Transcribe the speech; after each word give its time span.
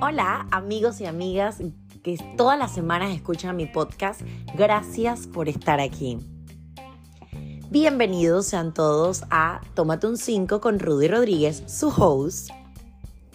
Hola 0.00 0.46
amigos 0.50 1.00
y 1.00 1.06
amigas 1.06 1.58
que 2.02 2.16
todas 2.36 2.58
las 2.58 2.72
semanas 2.72 3.14
escuchan 3.14 3.56
mi 3.56 3.66
podcast, 3.66 4.22
gracias 4.56 5.26
por 5.26 5.48
estar 5.48 5.80
aquí. 5.80 6.18
Bienvenidos 7.70 8.46
sean 8.46 8.72
todos 8.72 9.24
a 9.30 9.60
Tómate 9.74 10.06
un 10.06 10.16
5 10.16 10.60
con 10.60 10.78
Rudy 10.78 11.08
Rodríguez, 11.08 11.62
su 11.66 11.88
host. 11.88 12.50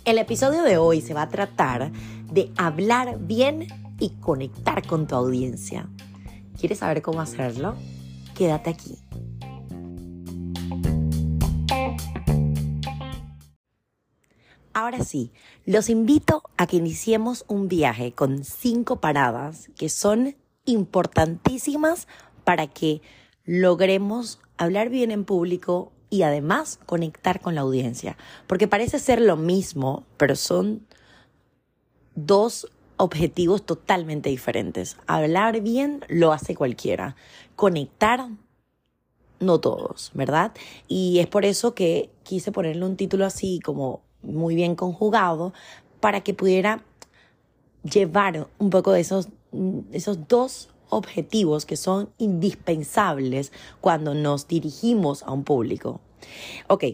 El 0.05 0.17
episodio 0.17 0.63
de 0.63 0.77
hoy 0.77 1.01
se 1.01 1.13
va 1.13 1.21
a 1.23 1.29
tratar 1.29 1.91
de 2.31 2.51
hablar 2.57 3.19
bien 3.19 3.67
y 3.99 4.09
conectar 4.19 4.85
con 4.87 5.05
tu 5.07 5.15
audiencia. 5.15 5.87
¿Quieres 6.59 6.79
saber 6.79 7.01
cómo 7.01 7.21
hacerlo? 7.21 7.75
Quédate 8.35 8.69
aquí. 8.71 8.97
Ahora 14.73 15.03
sí, 15.03 15.31
los 15.65 15.89
invito 15.89 16.43
a 16.57 16.65
que 16.65 16.77
iniciemos 16.77 17.45
un 17.47 17.67
viaje 17.67 18.11
con 18.11 18.43
cinco 18.43 18.99
paradas 18.99 19.69
que 19.77 19.87
son 19.87 20.35
importantísimas 20.65 22.07
para 22.43 22.65
que 22.65 23.01
logremos 23.45 24.39
hablar 24.57 24.89
bien 24.89 25.11
en 25.11 25.25
público 25.25 25.91
y 26.09 26.23
además 26.23 26.79
conectar 26.87 27.39
con 27.39 27.53
la 27.53 27.61
audiencia. 27.61 28.17
Porque 28.47 28.67
parece 28.67 28.97
ser 28.97 29.21
lo 29.21 29.37
mismo, 29.37 30.05
pero 30.17 30.35
son 30.35 30.87
dos 32.15 32.67
objetivos 32.97 33.65
totalmente 33.65 34.29
diferentes. 34.29 34.97
Hablar 35.05 35.61
bien 35.61 36.03
lo 36.07 36.31
hace 36.31 36.55
cualquiera. 36.55 37.15
Conectar, 37.55 38.27
no 39.39 39.59
todos, 39.59 40.11
¿verdad? 40.15 40.51
Y 40.87 41.19
es 41.19 41.27
por 41.27 41.45
eso 41.45 41.75
que 41.75 42.09
quise 42.23 42.51
ponerle 42.51 42.85
un 42.85 42.97
título 42.97 43.25
así 43.25 43.59
como 43.59 44.01
muy 44.23 44.55
bien 44.55 44.75
conjugado 44.75 45.53
para 45.99 46.21
que 46.21 46.33
pudiera 46.33 46.83
llevar 47.83 48.47
un 48.57 48.69
poco 48.69 48.91
de 48.91 49.01
esos, 49.01 49.29
esos 49.91 50.27
dos 50.27 50.69
objetivos 50.89 51.65
que 51.65 51.75
son 51.75 52.09
indispensables 52.17 53.51
cuando 53.81 54.13
nos 54.13 54.47
dirigimos 54.47 55.23
a 55.23 55.31
un 55.31 55.43
público. 55.43 56.01
Ok, 56.67 56.85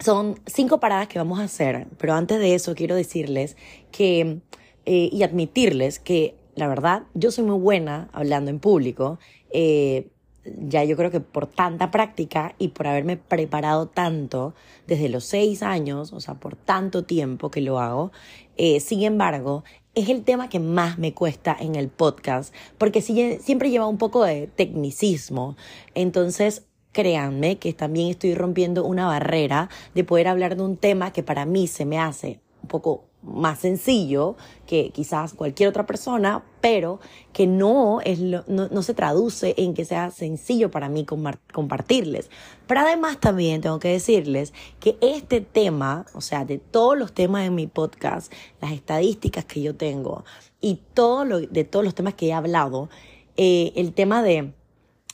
son 0.00 0.40
cinco 0.46 0.80
paradas 0.80 1.08
que 1.08 1.18
vamos 1.18 1.40
a 1.40 1.44
hacer, 1.44 1.86
pero 1.98 2.14
antes 2.14 2.38
de 2.38 2.54
eso 2.54 2.74
quiero 2.74 2.94
decirles 2.94 3.56
que 3.90 4.40
eh, 4.86 5.10
y 5.12 5.22
admitirles 5.22 5.98
que 5.98 6.36
la 6.54 6.68
verdad 6.68 7.04
yo 7.14 7.30
soy 7.30 7.44
muy 7.44 7.58
buena 7.58 8.08
hablando 8.12 8.50
en 8.50 8.58
público. 8.58 9.18
Eh, 9.50 10.10
ya 10.56 10.84
yo 10.84 10.96
creo 10.96 11.10
que 11.10 11.20
por 11.20 11.46
tanta 11.46 11.90
práctica 11.90 12.54
y 12.58 12.68
por 12.68 12.86
haberme 12.86 13.16
preparado 13.16 13.86
tanto 13.86 14.54
desde 14.86 15.08
los 15.08 15.24
seis 15.24 15.62
años, 15.62 16.12
o 16.12 16.20
sea, 16.20 16.34
por 16.34 16.56
tanto 16.56 17.04
tiempo 17.04 17.50
que 17.50 17.60
lo 17.60 17.78
hago, 17.78 18.12
eh, 18.56 18.80
sin 18.80 19.02
embargo, 19.02 19.64
es 19.94 20.08
el 20.08 20.22
tema 20.22 20.48
que 20.48 20.60
más 20.60 20.98
me 20.98 21.14
cuesta 21.14 21.56
en 21.58 21.74
el 21.74 21.88
podcast, 21.88 22.54
porque 22.78 23.00
siempre 23.02 23.70
lleva 23.70 23.86
un 23.86 23.98
poco 23.98 24.24
de 24.24 24.46
tecnicismo. 24.46 25.56
Entonces, 25.94 26.66
créanme 26.92 27.58
que 27.58 27.72
también 27.72 28.08
estoy 28.08 28.34
rompiendo 28.34 28.84
una 28.84 29.06
barrera 29.06 29.68
de 29.94 30.04
poder 30.04 30.28
hablar 30.28 30.56
de 30.56 30.62
un 30.62 30.76
tema 30.76 31.12
que 31.12 31.22
para 31.22 31.46
mí 31.46 31.66
se 31.66 31.84
me 31.84 31.98
hace 31.98 32.40
un 32.62 32.68
poco 32.68 33.07
más 33.32 33.60
sencillo 33.60 34.36
que 34.66 34.90
quizás 34.90 35.34
cualquier 35.34 35.68
otra 35.68 35.86
persona, 35.86 36.44
pero 36.60 37.00
que 37.32 37.46
no, 37.46 38.00
es 38.04 38.20
no, 38.20 38.82
se 38.82 38.94
traduce 38.94 39.54
en 39.56 39.74
que 39.74 39.84
sea 39.84 40.10
sencillo 40.10 40.70
para 40.70 40.88
mí 40.88 41.04
compartirles. 41.04 42.30
Pero 42.66 42.80
además 42.80 43.18
también 43.20 43.60
tengo 43.60 43.78
que 43.78 43.88
decirles 43.88 44.52
que 44.80 44.98
este 45.00 45.40
tema, 45.40 46.06
o 46.14 46.20
sea, 46.20 46.44
de 46.44 46.58
todos 46.58 46.98
los 46.98 47.12
temas 47.12 47.46
en 47.46 47.54
mi 47.54 47.66
podcast, 47.66 48.32
las 48.60 48.72
estadísticas 48.72 49.44
que 49.44 49.62
yo 49.62 49.74
tengo 49.74 50.24
y 50.60 50.80
todo 50.94 51.24
lo, 51.24 51.40
de 51.40 51.64
todos 51.64 51.84
los 51.84 51.94
temas 51.94 52.14
que 52.14 52.28
he 52.28 52.32
hablado, 52.32 52.88
eh, 53.36 53.72
el 53.76 53.92
tema 53.92 54.22
de 54.22 54.52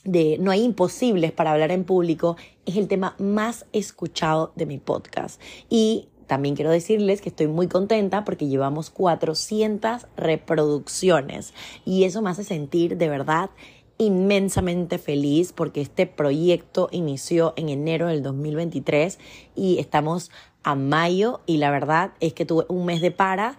de 0.05 0.37
No 0.39 0.51
hay 0.51 0.63
imposibles 0.63 1.31
para 1.31 1.51
hablar 1.51 1.71
en 1.71 1.83
público 1.83 2.37
es 2.65 2.77
el 2.77 2.87
tema 2.87 3.15
más 3.19 3.65
escuchado 3.73 4.53
de 4.55 4.65
mi 4.65 4.77
podcast. 4.77 5.41
Y 5.69 6.07
también 6.27 6.55
quiero 6.55 6.71
decirles 6.71 7.21
que 7.21 7.29
estoy 7.29 7.47
muy 7.47 7.67
contenta 7.67 8.23
porque 8.23 8.47
llevamos 8.47 8.89
400 8.89 10.07
reproducciones 10.17 11.53
y 11.85 12.03
eso 12.03 12.21
me 12.21 12.29
hace 12.29 12.43
sentir 12.43 12.97
de 12.97 13.09
verdad 13.09 13.49
inmensamente 13.97 14.97
feliz 14.97 15.53
porque 15.53 15.81
este 15.81 16.05
proyecto 16.05 16.89
inició 16.91 17.53
en 17.55 17.69
enero 17.69 18.07
del 18.07 18.23
2023 18.23 19.19
y 19.55 19.79
estamos 19.79 20.31
a 20.63 20.75
mayo 20.75 21.41
y 21.45 21.57
la 21.57 21.71
verdad 21.71 22.11
es 22.19 22.33
que 22.33 22.45
tuve 22.45 22.65
un 22.67 22.85
mes 22.85 23.01
de 23.01 23.11
para. 23.11 23.55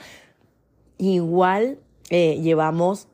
Igual 0.98 1.78
eh, 2.10 2.40
llevamos 2.42 3.08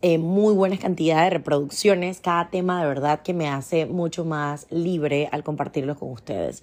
eh, 0.00 0.18
muy 0.18 0.54
buenas 0.54 0.78
cantidades 0.78 1.24
de 1.24 1.30
reproducciones. 1.30 2.20
Cada 2.20 2.50
tema 2.50 2.80
de 2.80 2.86
verdad 2.86 3.22
que 3.22 3.34
me 3.34 3.48
hace 3.48 3.84
mucho 3.84 4.24
más 4.24 4.68
libre 4.70 5.28
al 5.32 5.42
compartirlos 5.42 5.98
con 5.98 6.12
ustedes. 6.12 6.62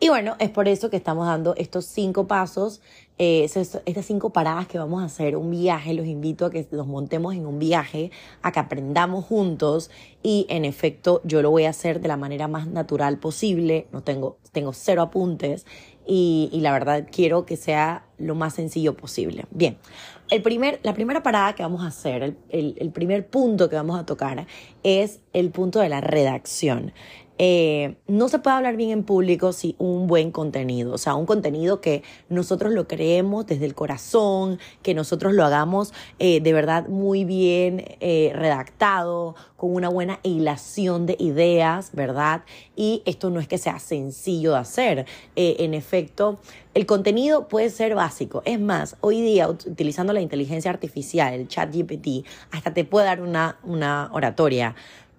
Y 0.00 0.10
bueno, 0.10 0.36
es 0.38 0.50
por 0.50 0.68
eso 0.68 0.90
que 0.90 0.98
estamos 0.98 1.26
dando 1.26 1.54
estos 1.56 1.86
cinco 1.86 2.26
pasos, 2.26 2.82
eh, 3.16 3.44
estas 3.44 4.04
cinco 4.04 4.34
paradas 4.34 4.66
que 4.66 4.78
vamos 4.78 5.02
a 5.02 5.06
hacer, 5.06 5.34
un 5.36 5.50
viaje. 5.50 5.94
Los 5.94 6.04
invito 6.04 6.44
a 6.44 6.50
que 6.50 6.66
nos 6.72 6.86
montemos 6.86 7.34
en 7.34 7.46
un 7.46 7.58
viaje, 7.58 8.10
a 8.42 8.52
que 8.52 8.60
aprendamos 8.60 9.24
juntos 9.24 9.90
y 10.22 10.44
en 10.50 10.66
efecto 10.66 11.22
yo 11.24 11.40
lo 11.40 11.50
voy 11.50 11.64
a 11.64 11.70
hacer 11.70 12.02
de 12.02 12.08
la 12.08 12.18
manera 12.18 12.48
más 12.48 12.66
natural 12.66 13.18
posible. 13.18 13.86
No 13.92 14.02
tengo, 14.02 14.36
tengo 14.52 14.74
cero 14.74 15.00
apuntes 15.00 15.64
y, 16.06 16.50
y 16.52 16.60
la 16.60 16.72
verdad 16.72 17.06
quiero 17.10 17.46
que 17.46 17.56
sea 17.56 18.04
lo 18.18 18.34
más 18.34 18.52
sencillo 18.54 18.94
posible. 18.94 19.46
Bien, 19.50 19.78
el 20.34 20.42
primer, 20.42 20.80
la 20.82 20.94
primera 20.94 21.22
parada 21.22 21.54
que 21.54 21.62
vamos 21.62 21.82
a 21.84 21.86
hacer, 21.86 22.22
el, 22.24 22.36
el, 22.48 22.74
el 22.78 22.90
primer 22.90 23.28
punto 23.28 23.68
que 23.68 23.76
vamos 23.76 23.98
a 23.98 24.04
tocar 24.04 24.46
es 24.82 25.20
el 25.32 25.50
punto 25.50 25.78
de 25.78 25.88
la 25.88 26.00
redacción. 26.00 26.92
Eh, 27.38 27.96
no 28.06 28.28
se 28.28 28.38
puede 28.38 28.56
hablar 28.56 28.76
bien 28.76 28.90
en 28.90 29.02
público 29.02 29.52
si 29.52 29.74
un 29.78 30.06
buen 30.06 30.30
contenido, 30.30 30.94
o 30.94 30.98
sea, 30.98 31.16
un 31.16 31.26
contenido 31.26 31.80
que 31.80 32.04
nosotros 32.28 32.72
lo 32.72 32.86
creemos 32.86 33.46
desde 33.46 33.64
el 33.64 33.74
corazón, 33.74 34.60
que 34.82 34.94
nosotros 34.94 35.34
lo 35.34 35.44
hagamos 35.44 35.92
eh, 36.20 36.40
de 36.40 36.52
verdad 36.52 36.86
muy 36.86 37.24
bien 37.24 37.84
eh, 38.00 38.30
redactado, 38.34 39.34
con 39.56 39.74
una 39.74 39.88
buena 39.88 40.20
hilación 40.22 41.06
de 41.06 41.16
ideas, 41.18 41.90
¿verdad? 41.92 42.44
Y 42.76 43.02
esto 43.04 43.30
no 43.30 43.40
es 43.40 43.48
que 43.48 43.58
sea 43.58 43.78
sencillo 43.78 44.52
de 44.52 44.58
hacer. 44.58 45.06
en 45.36 45.74
efecto, 45.74 46.38
el 46.74 46.86
contenido 46.86 47.48
puede 47.48 47.70
ser 47.70 47.94
básico. 47.94 48.42
Es 48.44 48.60
más, 48.60 48.96
hoy 49.00 49.22
día, 49.22 49.48
utilizando 49.48 50.12
la 50.12 50.20
inteligencia 50.20 50.70
artificial, 50.70 51.32
el 51.32 51.48
chat 51.48 51.74
GPT, 51.74 52.26
hasta 52.50 52.74
te 52.74 52.84
puede 52.84 53.06
dar 53.06 53.22
una, 53.22 53.58
una 53.64 54.10
oratoria, 54.12 54.74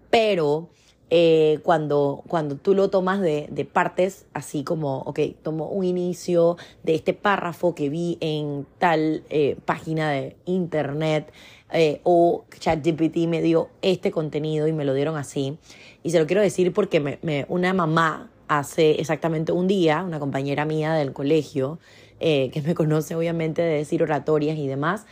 pero 0.10 0.70
eh, 1.18 1.60
cuando, 1.64 2.26
cuando 2.28 2.58
tú 2.58 2.76
lo 2.76 2.90
tomas 2.90 3.22
de, 3.22 3.70
partes, 3.72 4.26
así 4.34 4.66
como, 4.66 4.98
ok, 5.04 5.22
tomo 5.44 5.70
un 5.70 5.86
inicio 5.86 6.58
de 6.84 6.96
este 6.96 7.14
párrafo 7.14 7.74
que 7.74 7.88
vi 7.88 8.18
en 8.20 8.68
tal 8.80 9.24
eh, 9.30 9.56
página 9.64 10.12
de 10.12 10.36
internet 10.44 11.32
eh, 11.72 12.02
o 12.04 12.44
ChatGPT 12.60 13.30
me 13.30 13.42
dio 13.42 13.70
este 13.82 14.12
contenido 14.12 14.68
y 14.68 14.74
me 14.74 14.84
lo 14.84 14.94
dieron 14.94 15.16
así. 15.16 15.58
Y 16.04 16.10
se 16.10 16.20
lo 16.20 16.28
quiero 16.28 16.42
decir 16.42 16.74
porque 16.74 17.46
una 17.48 17.74
mamá 17.74 18.30
hace 18.50 19.00
exactamente 19.00 19.54
un 19.54 19.68
día, 19.68 20.04
una 20.04 20.20
compañera 20.20 20.66
mía 20.66 20.96
del 20.96 21.14
colegio, 21.14 21.80
eh, 22.20 22.50
que 22.52 22.62
me 22.62 22.76
conoce 22.76 23.16
obviamente 23.16 23.62
de 23.62 23.78
decir 23.78 24.04
oratorias 24.04 24.58
y 24.58 24.68
demás, 24.68 25.06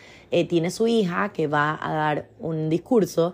tiene 0.49 0.69
su 0.69 0.87
hija 0.87 1.31
que 1.31 1.45
va 1.45 1.79
a 1.79 1.93
dar 1.93 2.27
un 2.39 2.67
discurso 2.67 3.33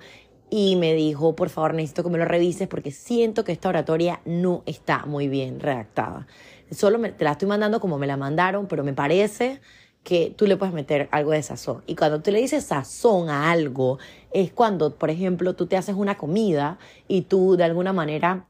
y 0.50 0.76
me 0.76 0.94
dijo, 0.94 1.36
por 1.36 1.50
favor, 1.50 1.74
necesito 1.74 2.04
que 2.04 2.10
me 2.10 2.18
lo 2.18 2.26
revises 2.26 2.68
porque 2.68 2.92
siento 2.92 3.44
que 3.44 3.52
esta 3.52 3.70
oratoria 3.70 4.22
no 4.26 4.64
está 4.66 5.06
muy 5.06 5.28
bien 5.28 5.60
redactada. 5.60 6.28
Solo 6.72 7.00
te 7.14 7.24
la 7.24 7.34
estoy 7.34 7.48
mandando 7.48 7.80
como 7.80 7.98
me 7.98 8.08
la 8.08 8.18
mandaron, 8.18 8.68
pero 8.68 8.84
me 8.84 8.94
parece 8.94 9.60
que 10.04 10.34
tú 10.36 10.48
le 10.48 10.58
puedes 10.58 10.74
meter 10.74 11.08
algo 11.12 11.32
de 11.32 11.44
sazón. 11.44 11.84
Y 11.86 11.96
cuando 11.96 12.22
tú 12.22 12.32
le 12.32 12.40
dices 12.40 12.66
sazón 12.66 13.30
a 13.30 13.52
algo, 13.52 14.00
es 14.32 14.52
cuando, 14.52 14.96
por 14.96 15.10
ejemplo, 15.10 15.56
tú 15.56 15.68
te 15.68 15.78
haces 15.78 15.96
una 15.96 16.18
comida 16.18 16.80
y 17.08 17.24
tú 17.24 17.58
de 17.58 17.66
alguna 17.66 17.94
manera 17.94 18.46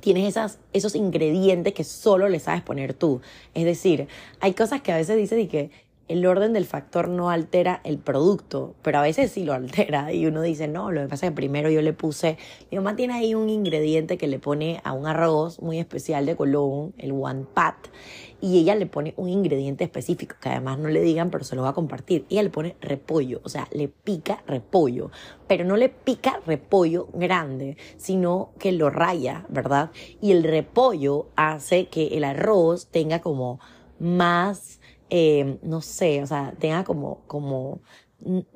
tienes 0.00 0.28
esas, 0.28 0.58
esos 0.72 0.94
ingredientes 0.94 1.72
que 1.74 1.84
solo 1.84 2.28
le 2.28 2.40
sabes 2.40 2.62
poner 2.62 2.94
tú. 2.94 3.20
Es 3.54 3.64
decir, 3.64 4.08
hay 4.40 4.54
cosas 4.54 4.80
que 4.82 4.92
a 4.92 4.96
veces 4.96 5.16
dices 5.16 5.38
y 5.38 5.46
que 5.46 5.70
el 6.08 6.24
orden 6.24 6.52
del 6.52 6.66
factor 6.66 7.08
no 7.08 7.30
altera 7.30 7.80
el 7.84 7.98
producto, 7.98 8.74
pero 8.82 8.98
a 8.98 9.02
veces 9.02 9.32
sí 9.32 9.44
lo 9.44 9.52
altera 9.54 10.12
y 10.12 10.26
uno 10.26 10.42
dice, 10.42 10.68
no, 10.68 10.92
lo 10.92 11.02
que 11.02 11.08
pasa 11.08 11.26
es 11.26 11.32
que 11.32 11.36
primero 11.36 11.68
yo 11.68 11.82
le 11.82 11.92
puse, 11.92 12.38
mi 12.70 12.78
mamá 12.78 12.94
tiene 12.94 13.14
ahí 13.14 13.34
un 13.34 13.48
ingrediente 13.48 14.16
que 14.16 14.28
le 14.28 14.38
pone 14.38 14.80
a 14.84 14.92
un 14.92 15.06
arroz 15.06 15.60
muy 15.60 15.78
especial 15.78 16.24
de 16.26 16.36
Colón, 16.36 16.94
el 16.98 17.12
one 17.12 17.46
pat, 17.52 17.76
y 18.40 18.58
ella 18.58 18.74
le 18.74 18.86
pone 18.86 19.14
un 19.16 19.28
ingrediente 19.28 19.84
específico, 19.84 20.36
que 20.40 20.50
además 20.50 20.78
no 20.78 20.88
le 20.88 21.00
digan, 21.00 21.30
pero 21.30 21.42
se 21.42 21.56
lo 21.56 21.62
va 21.62 21.70
a 21.70 21.74
compartir. 21.74 22.26
Ella 22.28 22.42
le 22.42 22.50
pone 22.50 22.76
repollo, 22.80 23.40
o 23.44 23.48
sea, 23.48 23.66
le 23.72 23.88
pica 23.88 24.42
repollo, 24.46 25.10
pero 25.48 25.64
no 25.64 25.76
le 25.76 25.88
pica 25.88 26.40
repollo 26.46 27.08
grande, 27.14 27.76
sino 27.96 28.50
que 28.58 28.72
lo 28.72 28.90
raya, 28.90 29.46
¿verdad? 29.48 29.90
Y 30.20 30.32
el 30.32 30.44
repollo 30.44 31.28
hace 31.34 31.88
que 31.88 32.08
el 32.08 32.24
arroz 32.24 32.88
tenga 32.88 33.20
como 33.20 33.58
más 33.98 34.80
eh, 35.10 35.58
no 35.62 35.80
sé, 35.82 36.22
o 36.22 36.26
sea, 36.26 36.54
tenga 36.58 36.84
como, 36.84 37.20
como, 37.26 37.80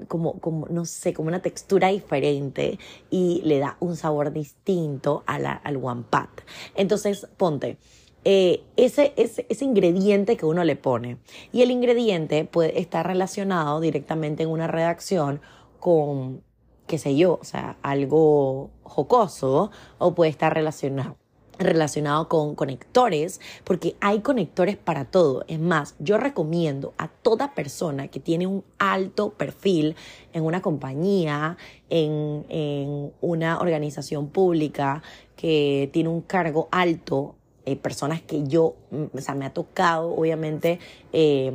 como, 0.09 0.41
como, 0.41 0.67
no 0.69 0.85
sé, 0.85 1.13
como 1.13 1.29
una 1.29 1.43
textura 1.43 1.89
diferente 1.89 2.79
y 3.11 3.43
le 3.45 3.59
da 3.59 3.77
un 3.81 3.97
sabor 3.97 4.33
distinto 4.33 5.23
a 5.27 5.39
la, 5.39 5.53
al 5.53 5.77
one 5.77 6.05
pat. 6.09 6.31
Entonces, 6.75 7.29
ponte, 7.37 7.79
eh, 8.25 8.63
ese, 8.77 9.13
ese, 9.17 9.47
ese, 9.49 9.65
ingrediente 9.65 10.37
que 10.37 10.47
uno 10.47 10.65
le 10.65 10.77
pone. 10.77 11.19
Y 11.53 11.63
el 11.63 11.71
ingrediente 11.71 12.45
puede 12.45 12.79
estar 12.81 13.07
relacionado 13.07 13.81
directamente 13.81 14.43
en 14.43 14.51
una 14.51 14.67
redacción 14.67 15.41
con, 15.79 16.43
qué 16.87 16.99
sé 16.99 17.17
yo, 17.17 17.39
o 17.41 17.45
sea, 17.45 17.79
algo 17.83 18.71
jocoso 18.83 19.71
o 19.99 20.15
puede 20.15 20.31
estar 20.31 20.53
relacionado 20.53 21.17
relacionado 21.61 22.29
con 22.29 22.55
conectores, 22.55 23.41
porque 23.65 23.97
hay 24.01 24.21
conectores 24.21 24.77
para 24.77 25.05
todo. 25.05 25.45
Es 25.47 25.61
más, 25.61 25.95
yo 25.99 26.19
recomiendo 26.19 26.95
a 26.99 27.09
toda 27.09 27.55
persona 27.55 28.09
que 28.09 28.19
tiene 28.19 28.47
un 28.47 28.65
alto 28.79 29.31
perfil 29.31 29.95
en 30.33 30.45
una 30.45 30.63
compañía, 30.63 31.57
en, 31.89 32.45
en 32.49 33.13
una 33.21 33.61
organización 33.61 34.29
pública, 34.29 35.03
que 35.37 35.89
tiene 35.93 36.09
un 36.09 36.23
cargo 36.23 36.69
alto, 36.71 37.37
eh, 37.67 37.77
personas 37.77 38.21
que 38.23 38.43
yo, 38.47 38.75
mm, 38.91 39.17
o 39.17 39.21
sea, 39.21 39.35
me 39.35 39.45
ha 39.45 39.53
tocado, 39.53 40.15
obviamente, 40.15 40.79
eh, 41.13 41.53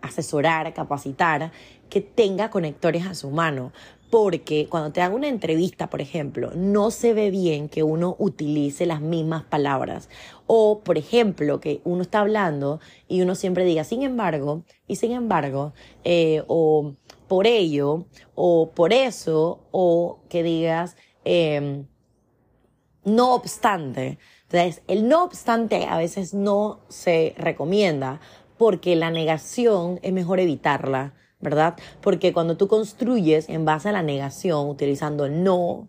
asesorar, 0.00 0.72
capacitar, 0.74 1.50
que 1.88 2.00
tenga 2.00 2.50
conectores 2.50 3.06
a 3.06 3.14
su 3.14 3.30
mano 3.30 3.72
porque 4.10 4.68
cuando 4.68 4.92
te 4.92 5.02
hago 5.02 5.16
una 5.16 5.28
entrevista, 5.28 5.90
por 5.90 6.00
ejemplo, 6.00 6.52
no 6.54 6.90
se 6.90 7.12
ve 7.12 7.30
bien 7.30 7.68
que 7.68 7.82
uno 7.82 8.16
utilice 8.18 8.86
las 8.86 9.00
mismas 9.00 9.44
palabras. 9.44 10.08
O, 10.46 10.80
por 10.80 10.96
ejemplo, 10.96 11.60
que 11.60 11.80
uno 11.84 12.02
está 12.02 12.20
hablando 12.20 12.80
y 13.08 13.22
uno 13.22 13.34
siempre 13.34 13.64
diga, 13.64 13.84
sin 13.84 14.02
embargo, 14.02 14.62
y 14.86 14.96
sin 14.96 15.12
embargo, 15.12 15.72
eh, 16.04 16.44
o 16.46 16.94
por 17.26 17.46
ello, 17.46 18.06
o 18.34 18.70
por 18.70 18.92
eso, 18.92 19.66
o 19.72 20.20
que 20.28 20.42
digas, 20.42 20.96
em, 21.24 21.86
no 23.04 23.34
obstante. 23.34 24.18
Entonces, 24.42 24.82
el 24.86 25.08
no 25.08 25.24
obstante 25.24 25.86
a 25.86 25.98
veces 25.98 26.32
no 26.32 26.80
se 26.88 27.34
recomienda 27.36 28.20
porque 28.56 28.94
la 28.96 29.10
negación 29.10 29.98
es 30.02 30.12
mejor 30.12 30.38
evitarla 30.40 31.14
¿verdad? 31.46 31.76
Porque 32.00 32.32
cuando 32.32 32.56
tú 32.56 32.66
construyes 32.66 33.48
en 33.48 33.64
base 33.64 33.88
a 33.88 33.92
la 33.92 34.02
negación, 34.02 34.68
utilizando 34.68 35.28
no, 35.28 35.86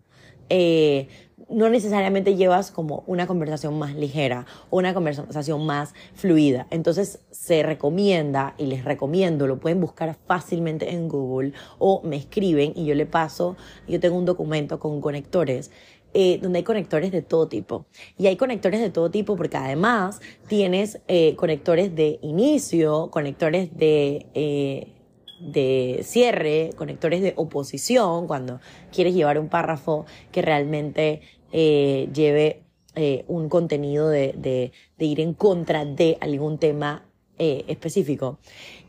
eh, 0.50 1.08
no 1.48 1.68
necesariamente 1.68 2.36
llevas 2.36 2.70
como 2.70 3.02
una 3.08 3.26
conversación 3.26 3.76
más 3.76 3.96
ligera 3.96 4.46
o 4.70 4.78
una 4.78 4.94
conversación 4.94 5.66
más 5.66 5.94
fluida. 6.14 6.68
Entonces 6.70 7.24
se 7.32 7.64
recomienda 7.64 8.54
y 8.56 8.66
les 8.66 8.84
recomiendo, 8.84 9.48
lo 9.48 9.58
pueden 9.58 9.80
buscar 9.80 10.16
fácilmente 10.28 10.92
en 10.92 11.08
Google 11.08 11.54
o 11.78 12.02
me 12.04 12.14
escriben 12.14 12.72
y 12.76 12.84
yo 12.84 12.94
le 12.94 13.06
paso, 13.06 13.56
yo 13.88 13.98
tengo 13.98 14.16
un 14.16 14.26
documento 14.26 14.78
con 14.78 15.00
conectores 15.00 15.72
eh, 16.14 16.38
donde 16.40 16.58
hay 16.58 16.64
conectores 16.64 17.10
de 17.10 17.20
todo 17.20 17.48
tipo. 17.48 17.86
Y 18.16 18.28
hay 18.28 18.36
conectores 18.36 18.80
de 18.80 18.90
todo 18.90 19.10
tipo 19.10 19.34
porque 19.36 19.56
además 19.56 20.20
tienes 20.46 21.00
eh, 21.08 21.34
conectores 21.34 21.96
de 21.96 22.20
inicio, 22.22 23.10
conectores 23.10 23.76
de 23.76 24.94
de 25.40 26.00
cierre, 26.04 26.70
conectores 26.76 27.22
de 27.22 27.32
oposición, 27.36 28.26
cuando 28.26 28.60
quieres 28.92 29.14
llevar 29.14 29.38
un 29.38 29.48
párrafo 29.48 30.06
que 30.32 30.42
realmente 30.42 31.20
eh, 31.52 32.08
lleve 32.12 32.62
eh, 32.94 33.24
un 33.28 33.48
contenido 33.48 34.08
de, 34.08 34.34
de, 34.36 35.04
ir 35.04 35.20
en 35.20 35.32
contra 35.32 35.84
de 35.84 36.18
algún 36.20 36.58
tema 36.58 37.04
eh, 37.38 37.64
específico. 37.68 38.38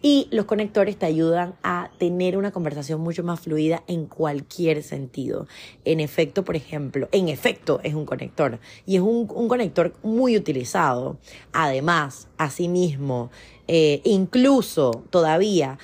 Y 0.02 0.28
los 0.32 0.46
conectores 0.46 0.98
te 0.98 1.06
ayudan 1.06 1.56
a 1.62 1.92
tener 2.00 2.36
una 2.36 2.52
conversación 2.52 3.02
mucho 3.02 3.24
más 3.24 3.42
fluida 3.42 3.84
en 3.88 4.08
cualquier 4.08 4.82
sentido. 4.82 5.48
En 5.86 6.00
efecto, 6.00 6.44
por 6.44 6.56
ejemplo, 6.56 7.08
en 7.12 7.30
efecto 7.30 7.80
es 7.84 7.94
un 7.94 8.06
conector 8.06 8.60
y 8.88 8.96
es 8.96 9.02
un, 9.02 9.28
un 9.34 9.48
conector 9.48 9.94
muy 10.02 10.36
utilizado. 10.36 11.20
Además, 11.54 12.28
asimismo, 12.38 13.30
incluso 13.68 15.04
todavía 15.12 15.78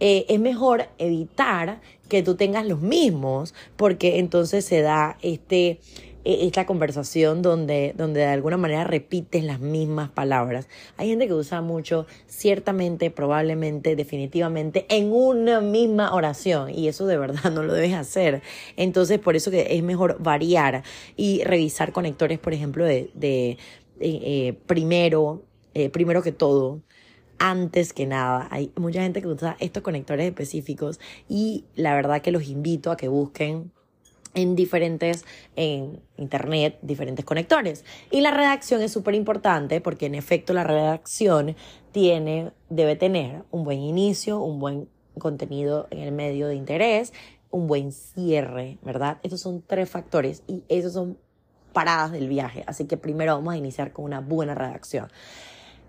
eh, 0.00 0.26
es 0.28 0.40
mejor 0.40 0.88
evitar 0.98 1.80
que 2.08 2.22
tú 2.22 2.34
tengas 2.34 2.66
los 2.66 2.80
mismos, 2.80 3.54
porque 3.76 4.18
entonces 4.18 4.64
se 4.64 4.82
da 4.82 5.16
este, 5.22 5.78
e, 6.24 6.46
esta 6.46 6.66
conversación 6.66 7.40
donde, 7.40 7.94
donde 7.96 8.20
de 8.20 8.26
alguna 8.26 8.56
manera 8.56 8.84
repites 8.84 9.42
las 9.44 9.60
mismas 9.60 10.10
palabras. 10.10 10.68
Hay 10.96 11.08
gente 11.08 11.26
que 11.26 11.34
usa 11.34 11.62
mucho, 11.62 12.06
ciertamente, 12.26 13.10
probablemente, 13.10 13.96
definitivamente, 13.96 14.84
en 14.88 15.12
una 15.12 15.60
misma 15.60 16.14
oración, 16.14 16.70
y 16.70 16.88
eso 16.88 17.06
de 17.06 17.16
verdad 17.16 17.50
no 17.52 17.62
lo 17.62 17.72
debes 17.72 17.94
hacer. 17.94 18.42
Entonces, 18.76 19.18
por 19.18 19.36
eso 19.36 19.50
que 19.50 19.68
es 19.70 19.82
mejor 19.82 20.16
variar 20.20 20.82
y 21.16 21.42
revisar 21.44 21.92
conectores, 21.92 22.38
por 22.38 22.52
ejemplo, 22.52 22.84
de, 22.84 23.10
de, 23.14 23.56
eh, 24.00 24.54
primero, 24.66 25.42
eh, 25.74 25.88
primero 25.88 26.22
que 26.22 26.32
todo, 26.32 26.80
antes 27.40 27.92
que 27.92 28.06
nada. 28.06 28.46
Hay 28.50 28.70
mucha 28.76 29.02
gente 29.02 29.20
que 29.20 29.26
usa 29.26 29.56
estos 29.58 29.82
conectores 29.82 30.26
específicos 30.26 31.00
y 31.28 31.64
la 31.74 31.94
verdad 31.94 32.22
que 32.22 32.30
los 32.30 32.48
invito 32.48 32.92
a 32.92 32.96
que 32.96 33.08
busquen 33.08 33.72
en 34.34 34.54
diferentes, 34.54 35.24
en 35.56 36.00
internet, 36.16 36.78
diferentes 36.82 37.24
conectores. 37.24 37.84
Y 38.12 38.20
la 38.20 38.30
redacción 38.30 38.82
es 38.82 38.92
súper 38.92 39.14
importante 39.14 39.80
porque 39.80 40.06
en 40.06 40.14
efecto 40.14 40.52
la 40.52 40.62
redacción 40.62 41.56
tiene, 41.90 42.52
debe 42.68 42.94
tener 42.94 43.42
un 43.50 43.64
buen 43.64 43.80
inicio, 43.80 44.38
un 44.38 44.60
buen 44.60 44.88
contenido 45.18 45.88
en 45.90 45.98
el 45.98 46.12
medio 46.12 46.46
de 46.46 46.54
interés, 46.54 47.12
un 47.50 47.66
buen 47.66 47.90
cierre, 47.90 48.78
¿verdad? 48.82 49.18
Estos 49.22 49.40
son 49.40 49.64
tres 49.66 49.90
factores 49.90 50.44
y 50.46 50.62
esos 50.68 50.92
son 50.92 51.18
paradas 51.72 52.12
del 52.12 52.28
viaje. 52.28 52.64
Así 52.66 52.84
que 52.84 52.98
primero 52.98 53.34
vamos 53.34 53.54
a 53.54 53.56
iniciar 53.56 53.92
con 53.92 54.04
una 54.04 54.20
buena 54.20 54.54
redacción. 54.54 55.08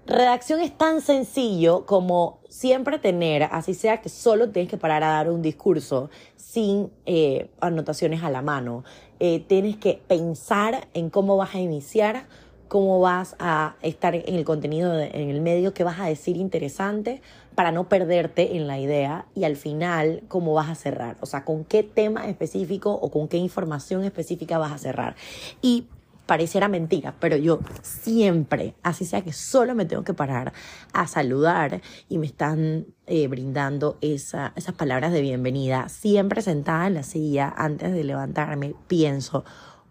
Redacción 0.07 0.61
es 0.61 0.75
tan 0.75 0.99
sencillo 1.01 1.85
como 1.85 2.39
siempre 2.49 2.97
tener, 2.97 3.43
así 3.43 3.75
sea 3.75 4.01
que 4.01 4.09
solo 4.09 4.49
tienes 4.49 4.69
que 4.69 4.77
parar 4.77 5.03
a 5.03 5.09
dar 5.09 5.29
un 5.29 5.43
discurso 5.43 6.09
sin 6.35 6.91
eh, 7.05 7.49
anotaciones 7.59 8.23
a 8.23 8.31
la 8.31 8.41
mano. 8.41 8.83
Eh, 9.19 9.45
tienes 9.47 9.77
que 9.77 10.01
pensar 10.07 10.87
en 10.95 11.11
cómo 11.11 11.37
vas 11.37 11.53
a 11.53 11.59
iniciar, 11.59 12.25
cómo 12.67 12.99
vas 12.99 13.35
a 13.37 13.75
estar 13.83 14.15
en 14.15 14.33
el 14.33 14.43
contenido, 14.43 14.99
en 14.99 15.29
el 15.29 15.39
medio, 15.39 15.73
qué 15.73 15.83
vas 15.83 15.99
a 15.99 16.07
decir 16.07 16.35
interesante 16.35 17.21
para 17.53 17.71
no 17.71 17.87
perderte 17.87 18.55
en 18.55 18.65
la 18.65 18.79
idea 18.79 19.25
y 19.35 19.43
al 19.43 19.55
final 19.55 20.23
cómo 20.29 20.53
vas 20.53 20.69
a 20.69 20.75
cerrar. 20.75 21.17
O 21.21 21.27
sea, 21.27 21.45
con 21.45 21.63
qué 21.63 21.83
tema 21.83 22.27
específico 22.27 22.91
o 22.91 23.11
con 23.11 23.27
qué 23.27 23.37
información 23.37 24.03
específica 24.03 24.57
vas 24.57 24.71
a 24.71 24.77
cerrar. 24.79 25.15
Y 25.61 25.85
pareciera 26.31 26.69
mentira, 26.69 27.13
pero 27.19 27.35
yo 27.35 27.59
siempre, 27.81 28.73
así 28.83 29.03
sea 29.03 29.21
que 29.21 29.33
solo 29.33 29.75
me 29.75 29.83
tengo 29.83 30.05
que 30.05 30.13
parar 30.13 30.53
a 30.93 31.05
saludar 31.05 31.81
y 32.07 32.19
me 32.19 32.25
están 32.25 32.85
eh, 33.05 33.27
brindando 33.27 33.97
esa, 33.99 34.53
esas 34.55 34.73
palabras 34.73 35.11
de 35.11 35.19
bienvenida, 35.19 35.89
siempre 35.89 36.41
sentada 36.41 36.87
en 36.87 36.93
la 36.93 37.03
silla, 37.03 37.53
antes 37.57 37.91
de 37.91 38.05
levantarme, 38.05 38.75
pienso, 38.87 39.43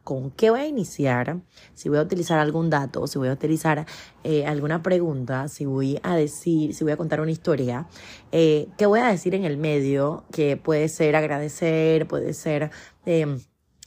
con 0.02 0.30
qué 0.30 0.48
voy 0.48 0.60
a 0.60 0.66
iniciar, 0.66 1.42
si 1.74 1.90
voy 1.90 1.98
a 1.98 2.02
utilizar 2.02 2.38
algún 2.38 2.70
dato, 2.70 3.06
si 3.06 3.18
voy 3.18 3.28
a 3.28 3.34
utilizar 3.34 3.84
eh, 4.24 4.46
alguna 4.46 4.82
pregunta, 4.82 5.46
si 5.48 5.66
voy 5.66 6.00
a 6.02 6.16
decir, 6.16 6.74
si 6.74 6.84
voy 6.84 6.94
a 6.94 6.96
contar 6.96 7.20
una 7.20 7.32
historia, 7.32 7.86
eh, 8.32 8.68
qué 8.78 8.86
voy 8.86 9.00
a 9.00 9.08
decir 9.08 9.34
en 9.34 9.44
el 9.44 9.58
medio, 9.58 10.24
que 10.32 10.56
puede 10.56 10.88
ser 10.88 11.16
agradecer, 11.16 12.08
puede 12.08 12.32
ser 12.32 12.70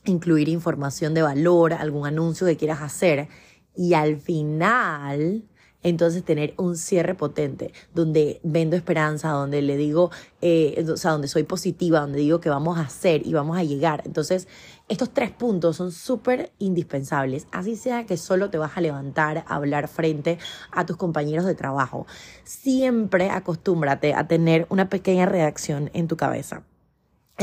incluir 0.05 0.49
información 0.49 1.13
de 1.13 1.21
valor, 1.21 1.73
algún 1.73 2.07
anuncio 2.07 2.45
que 2.47 2.57
quieras 2.57 2.81
hacer 2.81 3.27
y 3.75 3.93
al 3.93 4.17
final 4.17 5.43
entonces 5.83 6.23
tener 6.23 6.53
un 6.57 6.77
cierre 6.77 7.13
potente, 7.13 7.73
donde 7.93 8.39
vendo 8.43 8.75
esperanza, 8.75 9.29
donde 9.29 9.61
le 9.61 9.77
digo, 9.77 10.11
eh, 10.41 10.83
o 10.89 10.97
sea, 10.97 11.11
donde 11.11 11.27
soy 11.27 11.43
positiva, 11.43 11.99
donde 11.99 12.19
digo 12.19 12.39
que 12.39 12.49
vamos 12.49 12.77
a 12.77 12.81
hacer 12.81 13.27
y 13.27 13.33
vamos 13.33 13.57
a 13.57 13.63
llegar. 13.63 14.01
Entonces, 14.05 14.47
estos 14.87 15.13
tres 15.13 15.31
puntos 15.31 15.75
son 15.77 15.91
súper 15.91 16.51
indispensables, 16.57 17.47
así 17.51 17.75
sea 17.75 18.05
que 18.05 18.17
solo 18.17 18.49
te 18.49 18.57
vas 18.57 18.77
a 18.77 18.81
levantar 18.81 19.43
a 19.47 19.55
hablar 19.55 19.87
frente 19.87 20.39
a 20.71 20.85
tus 20.85 20.97
compañeros 20.97 21.45
de 21.45 21.55
trabajo. 21.55 22.07
Siempre 22.43 23.29
acostúmbrate 23.29 24.13
a 24.13 24.27
tener 24.27 24.65
una 24.69 24.89
pequeña 24.89 25.25
redacción 25.25 25.91
en 25.93 26.07
tu 26.07 26.17
cabeza. 26.17 26.63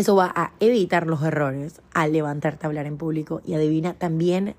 Eso 0.00 0.16
va 0.16 0.32
a 0.34 0.54
evitar 0.60 1.06
los 1.06 1.22
errores 1.22 1.82
al 1.92 2.14
levantarte 2.14 2.64
a 2.64 2.68
hablar 2.68 2.86
en 2.86 2.96
público 2.96 3.42
y 3.44 3.52
adivina 3.52 3.92
también 3.92 4.56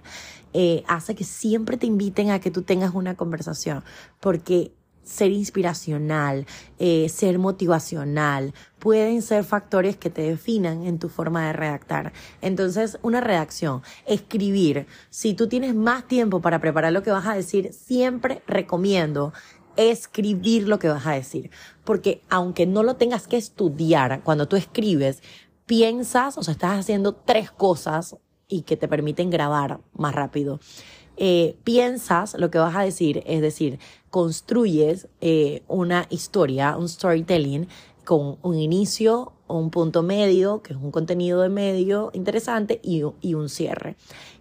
eh, 0.54 0.84
hace 0.88 1.16
que 1.16 1.24
siempre 1.24 1.78
te 1.78 1.88
inviten 1.88 2.30
a 2.30 2.40
que 2.40 2.52
tú 2.52 2.62
tengas 2.62 2.94
una 2.94 3.16
conversación 3.16 3.84
porque 4.20 4.72
ser 5.04 5.32
inspiracional, 5.32 6.46
eh, 6.78 7.10
ser 7.10 7.40
motivacional, 7.40 8.54
pueden 8.78 9.24
ser 9.24 9.44
factores 9.44 9.98
que 9.98 10.12
te 10.12 10.22
definan 10.22 10.84
en 10.84 11.00
tu 11.00 11.10
forma 11.10 11.48
de 11.48 11.54
redactar. 11.54 12.14
Entonces, 12.44 13.00
una 13.02 13.20
redacción, 13.20 13.82
escribir, 14.06 14.86
si 15.10 15.34
tú 15.34 15.48
tienes 15.48 15.74
más 15.74 16.08
tiempo 16.08 16.40
para 16.40 16.62
preparar 16.62 16.94
lo 16.94 17.02
que 17.02 17.10
vas 17.10 17.26
a 17.26 17.34
decir, 17.34 17.74
siempre 17.74 18.44
recomiendo 18.46 19.34
escribir 19.76 20.68
lo 20.68 20.80
que 20.80 20.90
vas 20.90 21.06
a 21.08 21.14
decir. 21.14 21.50
Porque 21.84 22.22
aunque 22.30 22.66
no 22.66 22.84
lo 22.84 22.96
tengas 22.96 23.28
que 23.28 23.38
estudiar, 23.38 24.22
cuando 24.24 24.48
tú 24.48 24.56
escribes, 24.56 25.22
piensas, 25.66 26.38
o 26.38 26.44
sea, 26.44 26.54
estás 26.54 26.80
haciendo 26.80 27.14
tres 27.14 27.52
cosas 27.52 28.18
y 28.48 28.64
que 28.64 28.78
te 28.78 28.88
permiten 28.88 29.30
grabar 29.30 29.80
más 29.94 30.14
rápido. 30.14 30.60
Eh, 31.18 31.56
piensas 31.64 32.36
lo 32.38 32.50
que 32.50 32.58
vas 32.58 32.76
a 32.76 32.82
decir, 32.82 33.24
es 33.26 33.42
decir, 33.42 33.80
construyes 34.10 35.08
eh, 35.22 35.64
una 35.68 36.08
historia, 36.10 36.76
un 36.78 36.90
storytelling 36.90 37.68
con 38.04 38.38
un 38.42 38.58
inicio, 38.58 39.34
un 39.58 39.70
punto 39.70 40.04
medio, 40.04 40.62
que 40.62 40.74
es 40.74 40.80
un 40.80 40.92
contenido 40.92 41.42
de 41.42 41.50
medio 41.50 42.12
interesante, 42.14 42.80
y, 42.84 43.04
y, 43.22 43.34
un 43.34 43.50
cierre. 43.50 43.96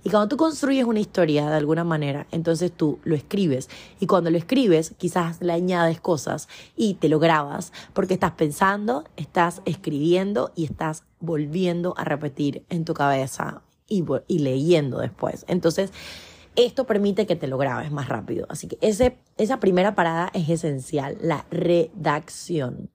Y 0.05 0.11
cuando 0.11 0.29
tú 0.29 0.37
construyes 0.37 0.85
una 0.85 1.00
historia 1.00 1.49
de 1.49 1.57
alguna 1.57 1.85
manera, 1.85 2.26
entonces 2.31 2.73
tú 2.73 2.99
lo 3.05 3.14
escribes. 3.14 3.69
Y 4.00 4.07
cuando 4.07 4.31
lo 4.31 4.38
escribes, 4.38 4.95
quizás 4.99 5.40
le 5.40 5.52
añades 5.52 6.00
cosas 6.00 6.49
y 6.76 6.95
te 6.95 7.09
lo 7.09 7.19
grabas, 7.19 7.73
porque 7.93 8.14
estás 8.14 8.33
pensando, 8.33 9.05
estás 9.17 9.62
escribiendo 9.64 10.52
y 10.55 10.64
estás 10.64 11.05
volviendo 11.21 11.95
a 11.97 12.05
repetir 12.05 12.64
en 12.69 12.85
tu 12.85 12.95
cabeza 12.95 13.62
y, 13.88 14.05
y 14.26 14.38
leyendo 14.38 14.99
después. 14.99 15.45
Entonces, 15.49 15.93
esto 16.57 16.85
permite 16.85 17.26
que 17.26 17.37
te 17.37 17.47
lo 17.47 17.59
grabes 17.59 17.90
más 17.90 18.09
rápido. 18.09 18.47
Así 18.49 18.69
que 18.69 18.79
ese, 18.81 19.19
esa 19.37 19.61
primera 19.61 19.95
parada 19.95 20.31
es 20.35 20.49
esencial, 20.49 21.17
la 21.21 21.45
redacción. 21.50 22.90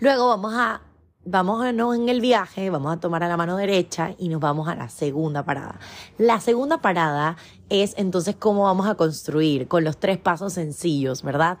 Luego 0.00 0.28
vamos 0.28 0.54
a, 0.54 0.82
vamos 1.26 1.66
en 1.66 2.08
el 2.08 2.20
viaje, 2.20 2.70
vamos 2.70 2.96
a 2.96 3.00
tomar 3.00 3.22
a 3.22 3.28
la 3.28 3.36
mano 3.36 3.56
derecha 3.56 4.14
y 4.16 4.28
nos 4.28 4.40
vamos 4.40 4.68
a 4.68 4.74
la 4.74 4.88
segunda 4.88 5.44
parada. 5.44 5.78
La 6.18 6.40
segunda 6.40 6.80
parada 6.80 7.36
es 7.68 7.94
entonces 7.98 8.36
cómo 8.36 8.62
vamos 8.62 8.86
a 8.86 8.94
construir 8.94 9.68
con 9.68 9.84
los 9.84 9.98
tres 9.98 10.18
pasos 10.18 10.52
sencillos, 10.54 11.22
¿verdad? 11.22 11.58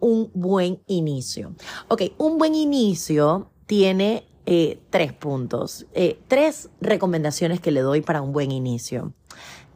Un 0.00 0.30
buen 0.34 0.82
inicio. 0.86 1.54
Ok, 1.88 2.02
un 2.18 2.38
buen 2.38 2.54
inicio 2.54 3.50
tiene 3.66 4.26
eh, 4.46 4.80
tres 4.90 5.12
puntos, 5.12 5.86
eh, 5.92 6.18
tres 6.26 6.70
recomendaciones 6.80 7.60
que 7.60 7.70
le 7.70 7.80
doy 7.80 8.00
para 8.00 8.22
un 8.22 8.32
buen 8.32 8.50
inicio. 8.50 9.12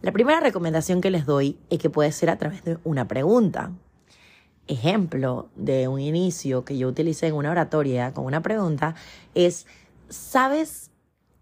La 0.03 0.13
primera 0.13 0.41
recomendación 0.41 1.01
que 1.01 1.11
les 1.11 1.27
doy 1.27 1.59
es 1.71 1.79
que 1.79 1.91
puede 1.91 2.13
ser 2.13 2.31
a 2.31 2.39
través 2.39 2.65
de 2.65 2.79
una 2.85 3.07
pregunta. 3.07 3.73
Ejemplo 4.69 5.49
de 5.55 5.87
un 5.87 6.01
inicio 6.01 6.65
que 6.65 6.77
yo 6.77 6.89
utilicé 6.89 7.29
en 7.29 7.35
una 7.35 7.53
oratoria 7.53 8.13
con 8.13 8.25
una 8.25 8.43
pregunta 8.43 8.97
es, 9.35 9.67
¿sabes 10.09 10.91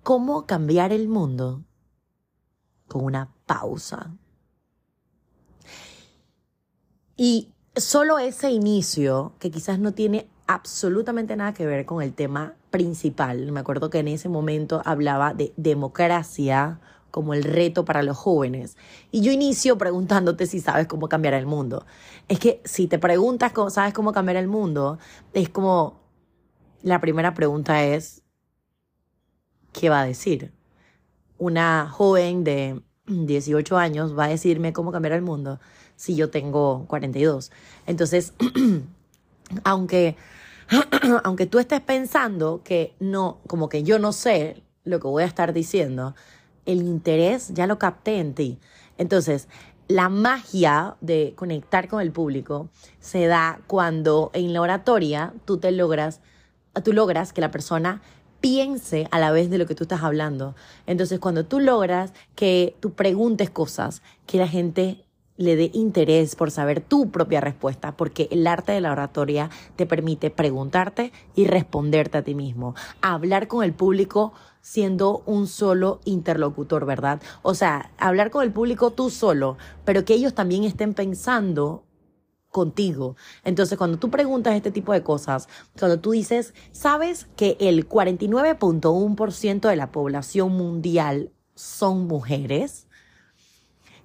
cómo 0.03 0.47
cambiar 0.47 0.93
el 0.93 1.09
mundo? 1.09 1.65
Con 2.87 3.05
una 3.05 3.33
pausa. 3.47 4.15
Y 7.17 7.53
solo 7.75 8.19
ese 8.19 8.51
inicio, 8.51 9.35
que 9.39 9.51
quizás 9.51 9.79
no 9.79 9.93
tiene 9.93 10.29
absolutamente 10.47 11.37
nada 11.37 11.55
que 11.55 11.65
ver 11.65 11.87
con 11.87 12.03
el 12.03 12.13
tema 12.13 12.55
principal, 12.71 13.53
me 13.53 13.61
acuerdo 13.61 13.89
que 13.89 14.01
en 14.01 14.09
ese 14.09 14.29
momento 14.29 14.83
hablaba 14.85 15.33
de 15.33 15.55
democracia 15.57 16.81
como 17.15 17.33
el 17.33 17.45
reto 17.45 17.85
para 17.85 18.03
los 18.03 18.17
jóvenes. 18.17 18.77
Y 19.13 19.21
yo 19.21 19.31
inicio 19.31 19.79
preguntándote 19.79 20.49
si 20.49 20.59
sabes 20.59 20.89
cómo 20.89 21.09
cambiar 21.09 21.35
el 21.35 21.47
mundo. 21.47 21.87
Es 22.27 22.41
que 22.41 22.61
si 22.65 22.89
te 22.89 22.99
preguntas 22.99 23.53
cómo 23.53 23.71
sabes 23.71 23.95
cómo 23.95 24.13
cambiar 24.13 24.37
el 24.37 24.49
mundo, 24.49 24.99
es 25.33 25.49
como 25.49 26.01
la 26.83 27.01
primera 27.01 27.33
pregunta 27.33 27.85
es 27.85 28.25
¿qué 29.73 29.91
va 29.91 30.01
a 30.01 30.07
decir? 30.07 30.51
Una 31.39 31.89
joven 31.89 32.43
de 32.43 32.83
18 33.07 33.79
años 33.79 34.19
va 34.19 34.25
a 34.25 34.29
decirme 34.29 34.73
cómo 34.73 34.91
cambiar 34.91 35.13
el 35.13 35.23
mundo 35.23 35.61
si 35.95 36.17
yo 36.17 36.31
tengo 36.31 36.85
42. 36.89 37.53
Entonces, 37.87 38.33
aunque 39.63 40.17
aunque 41.23 41.47
tú 41.47 41.61
estés 41.61 41.81
pensando 41.81 42.63
que 42.65 42.97
no, 42.99 43.39
como 43.47 43.69
que 43.69 43.85
yo 43.85 44.01
no 44.01 44.11
sé 44.11 44.65
lo 44.83 44.99
que 44.99 45.07
voy 45.07 45.23
a 45.23 45.27
estar 45.27 45.53
diciendo, 45.53 46.17
el 46.67 46.83
interés 46.83 47.53
ya 47.53 47.67
lo 47.67 47.79
capté 47.79 48.19
en 48.19 48.35
ti. 48.35 48.59
Entonces, 48.99 49.49
la 49.89 50.09
magia 50.09 50.97
de 51.01 51.35
conectar 51.37 51.89
con 51.89 52.01
el 52.01 52.11
público 52.11 52.69
se 53.01 53.27
da 53.27 53.61
cuando 53.67 54.31
en 54.33 54.53
la 54.53 54.61
oratoria 54.61 55.35
tú 55.45 55.59
te 55.59 55.73
logras, 55.73 56.21
tú 56.83 56.93
logras 56.93 57.33
que 57.33 57.41
la 57.41 57.51
persona 57.51 58.01
piense 58.41 59.09
a 59.11 59.19
la 59.19 59.31
vez 59.31 59.51
de 59.51 59.59
lo 59.59 59.67
que 59.67 59.75
tú 59.75 59.85
estás 59.85 60.03
hablando. 60.03 60.55
Entonces, 60.87 61.19
cuando 61.19 61.45
tú 61.45 61.61
logras 61.61 62.13
que 62.35 62.77
tú 62.81 62.93
preguntes 62.93 63.51
cosas, 63.51 64.03
que 64.27 64.39
la 64.39 64.49
gente 64.49 65.05
le 65.37 65.57
dé 65.57 65.71
interés 65.73 66.37
por 66.37 66.51
saber 66.51 66.81
tu 66.81 67.11
propia 67.11 67.41
respuesta, 67.41 67.97
porque 67.97 68.29
el 68.31 68.47
arte 68.47 68.73
de 68.73 68.81
la 68.81 68.93
oratoria 68.93 69.51
te 69.77 69.87
permite 69.87 70.31
preguntarte 70.31 71.13
y 71.35 71.47
responderte 71.47 72.19
a 72.19 72.23
ti 72.23 72.35
mismo, 72.35 72.75
hablar 73.01 73.49
con 73.49 73.65
el 73.65 73.73
público 73.73 74.33
siendo 74.65 75.23
un 75.27 75.47
solo 75.47 76.01
interlocutor, 76.07 76.87
¿verdad? 76.87 77.21
O 77.43 77.55
sea, 77.55 77.93
hablar 77.99 78.31
con 78.31 78.43
el 78.43 78.51
público 78.51 78.93
tú 78.93 79.11
solo, 79.11 79.59
pero 79.85 80.07
que 80.07 80.15
ellos 80.15 80.35
también 80.35 80.65
estén 80.65 80.95
pensando 80.95 81.85
contigo. 82.49 83.15
Entonces, 83.45 83.77
cuando 83.77 83.99
tú 83.99 84.09
preguntas 84.11 84.55
este 84.55 84.71
tipo 84.71 84.95
de 84.95 85.03
cosas, 85.03 85.51
cuando 85.79 86.01
tú 86.01 86.13
dices, 86.13 86.55
¿sabes 86.73 87.27
que 87.37 87.59
el 87.61 87.87
49.1% 87.87 89.69
de 89.69 89.77
la 89.77 89.93
población 89.93 90.53
mundial 90.53 91.31
son 91.55 92.07
mujeres? 92.07 92.87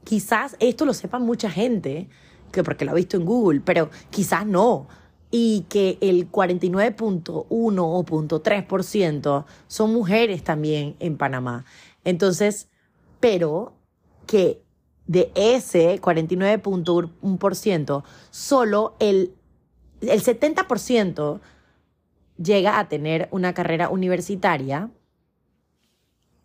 Quizás 0.03 0.57
esto 0.59 0.83
lo 0.83 0.93
sepa 0.93 1.19
mucha 1.19 1.49
gente, 1.49 2.09
que 2.51 2.65
porque 2.65 2.83
lo 2.83 2.91
ha 2.91 2.95
visto 2.95 3.15
en 3.15 3.23
Google, 3.23 3.61
pero 3.61 3.91
quizás 4.09 4.45
no. 4.45 4.89
Y 5.31 5.65
que 5.69 5.99
el 6.01 6.31
49.1 6.31 7.45
o 7.47 8.03
0.3% 8.03 9.45
son 9.67 9.93
mujeres 9.93 10.43
también 10.43 10.95
en 10.99 11.17
Panamá. 11.17 11.65
Entonces, 12.03 12.67
pero 13.19 13.73
que 14.25 14.63
de 15.05 15.31
ese 15.35 16.01
49.1%, 16.01 18.03
solo 18.31 18.95
el, 18.99 19.35
el 20.01 20.23
70% 20.23 21.39
llega 22.37 22.79
a 22.79 22.87
tener 22.87 23.27
una 23.31 23.53
carrera 23.53 23.89
universitaria 23.89 24.89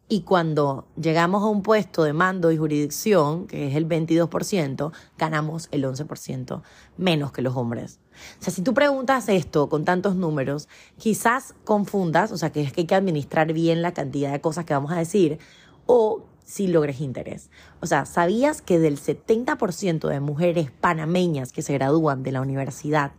y 0.09 0.21
cuando 0.21 0.87
llegamos 1.01 1.43
a 1.43 1.47
un 1.47 1.63
puesto 1.63 2.05
de 2.05 2.13
mando 2.13 2.53
y 2.53 2.59
jurisdicción, 2.59 3.47
que 3.47 3.69
es 3.69 3.77
el 3.77 3.89
22%, 3.89 4.93
ganamos 5.17 5.69
el 5.71 5.85
11% 5.85 6.63
menos 6.99 7.33
que 7.33 7.43
los 7.43 7.57
hombres. 7.57 8.01
O 8.39 8.43
sea, 8.43 8.53
si 8.53 8.63
tú 8.63 8.75
preguntas 8.75 9.29
esto 9.29 9.69
con 9.69 9.85
tantos 9.85 10.15
números, 10.15 10.69
quizás 10.99 11.55
confundas, 11.65 12.33
o 12.33 12.37
sea, 12.37 12.53
que 12.53 12.61
es 12.61 12.73
que 12.73 12.83
hay 12.83 12.87
que 12.87 12.95
administrar 12.95 13.53
bien 13.53 13.81
la 13.81 13.95
cantidad 13.95 14.31
de 14.31 14.41
cosas 14.41 14.67
que 14.67 14.75
vamos 14.75 14.93
a 14.93 14.97
decir, 14.97 15.39
o 15.87 16.25
si 16.45 16.67
logres 16.67 17.01
interés. 17.01 17.51
O 17.81 17.87
sea, 17.87 18.05
¿sabías 18.05 18.61
que 18.61 18.79
del 18.79 19.01
70% 19.01 20.09
de 20.09 20.21
mujeres 20.21 20.71
panameñas 20.71 21.53
que 21.53 21.63
se 21.63 21.73
gradúan 21.73 22.23
de 22.23 22.33
la 22.33 22.43
universidad, 22.43 23.13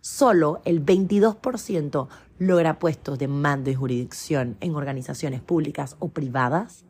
solo 0.00 0.60
el 0.64 0.84
22% 0.84 2.08
logra 2.38 2.78
puestos 2.78 3.18
de 3.18 3.28
mando 3.28 3.70
y 3.70 3.74
jurisdicción 3.74 4.56
en 4.60 4.74
organizaciones 4.74 5.40
públicas 5.40 5.96
o 5.98 6.08
privadas? 6.08 6.84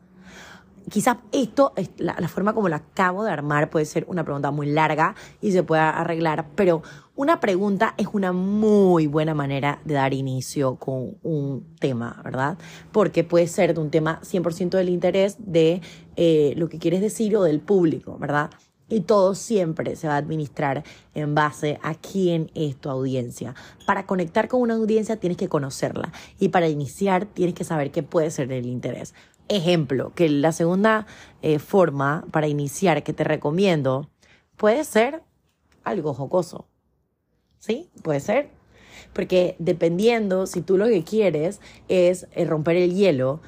Quizás 0.89 1.17
esto, 1.31 1.73
la, 1.97 2.15
forma 2.27 2.53
como 2.53 2.67
la 2.67 2.77
acabo 2.77 3.23
de 3.23 3.31
armar 3.31 3.69
puede 3.69 3.85
ser 3.85 4.05
una 4.07 4.23
pregunta 4.23 4.49
muy 4.49 4.67
larga 4.67 5.13
y 5.39 5.51
se 5.51 5.61
pueda 5.61 5.89
arreglar, 5.91 6.47
pero 6.55 6.81
una 7.15 7.39
pregunta 7.39 7.93
es 7.97 8.07
una 8.13 8.31
muy 8.31 9.05
buena 9.05 9.35
manera 9.35 9.81
de 9.83 9.93
dar 9.95 10.13
inicio 10.13 10.77
con 10.77 11.17
un 11.21 11.75
tema, 11.79 12.19
¿verdad? 12.23 12.57
Porque 12.91 13.23
puede 13.23 13.47
ser 13.47 13.75
de 13.75 13.81
un 13.81 13.91
tema 13.91 14.19
100% 14.23 14.77
del 14.77 14.89
interés 14.89 15.35
de 15.37 15.81
eh, 16.15 16.53
lo 16.55 16.69
que 16.69 16.79
quieres 16.79 17.01
decir 17.01 17.35
o 17.35 17.43
del 17.43 17.59
público, 17.59 18.17
¿verdad? 18.17 18.49
Y 18.89 19.01
todo 19.01 19.35
siempre 19.35 19.95
se 19.95 20.07
va 20.07 20.15
a 20.15 20.17
administrar 20.17 20.83
en 21.13 21.35
base 21.35 21.79
a 21.83 21.93
quién 21.95 22.51
es 22.55 22.75
tu 22.75 22.89
audiencia. 22.89 23.55
Para 23.85 24.05
conectar 24.05 24.47
con 24.47 24.61
una 24.61 24.75
audiencia 24.75 25.17
tienes 25.17 25.37
que 25.37 25.47
conocerla 25.47 26.11
y 26.39 26.49
para 26.49 26.67
iniciar 26.67 27.25
tienes 27.25 27.55
que 27.55 27.63
saber 27.63 27.91
qué 27.91 28.03
puede 28.03 28.31
ser 28.31 28.51
el 28.51 28.65
interés. 28.65 29.13
Ejemplo, 29.47 30.11
que 30.15 30.29
la 30.29 30.51
segunda 30.51 31.07
eh, 31.41 31.59
forma 31.59 32.25
para 32.31 32.47
iniciar 32.47 33.03
que 33.03 33.13
te 33.13 33.23
recomiendo 33.23 34.09
puede 34.57 34.83
ser 34.83 35.23
algo 35.83 36.13
jocoso. 36.13 36.67
¿Sí? 37.59 37.89
Puede 38.03 38.19
ser. 38.19 38.49
Porque 39.13 39.55
dependiendo, 39.59 40.45
si 40.45 40.61
tú 40.61 40.77
lo 40.77 40.85
que 40.85 41.03
quieres 41.03 41.61
es 41.87 42.27
eh, 42.31 42.45
romper 42.45 42.77
el 42.77 42.93
hielo, 42.93 43.41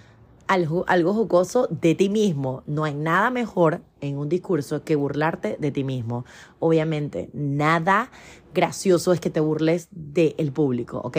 algo, 0.52 0.84
algo 0.90 1.14
jocoso 1.14 1.68
de 1.70 1.96
ti 1.96 2.10
mismo. 2.10 2.64
No 2.68 2.84
hay 2.84 2.94
nada 2.94 3.30
mejor 3.30 3.82
en 4.02 4.18
un 4.18 4.28
discurso 4.28 4.84
que 4.84 4.98
burlarte 4.98 5.56
de 5.58 5.72
ti 5.72 5.86
mismo. 5.86 6.26
Obviamente, 6.60 7.30
nada 7.32 8.12
gracioso 8.54 9.14
es 9.14 9.22
que 9.22 9.30
te 9.30 9.40
burles 9.40 9.88
del 9.92 10.52
público, 10.52 11.00
¿ok? 11.06 11.18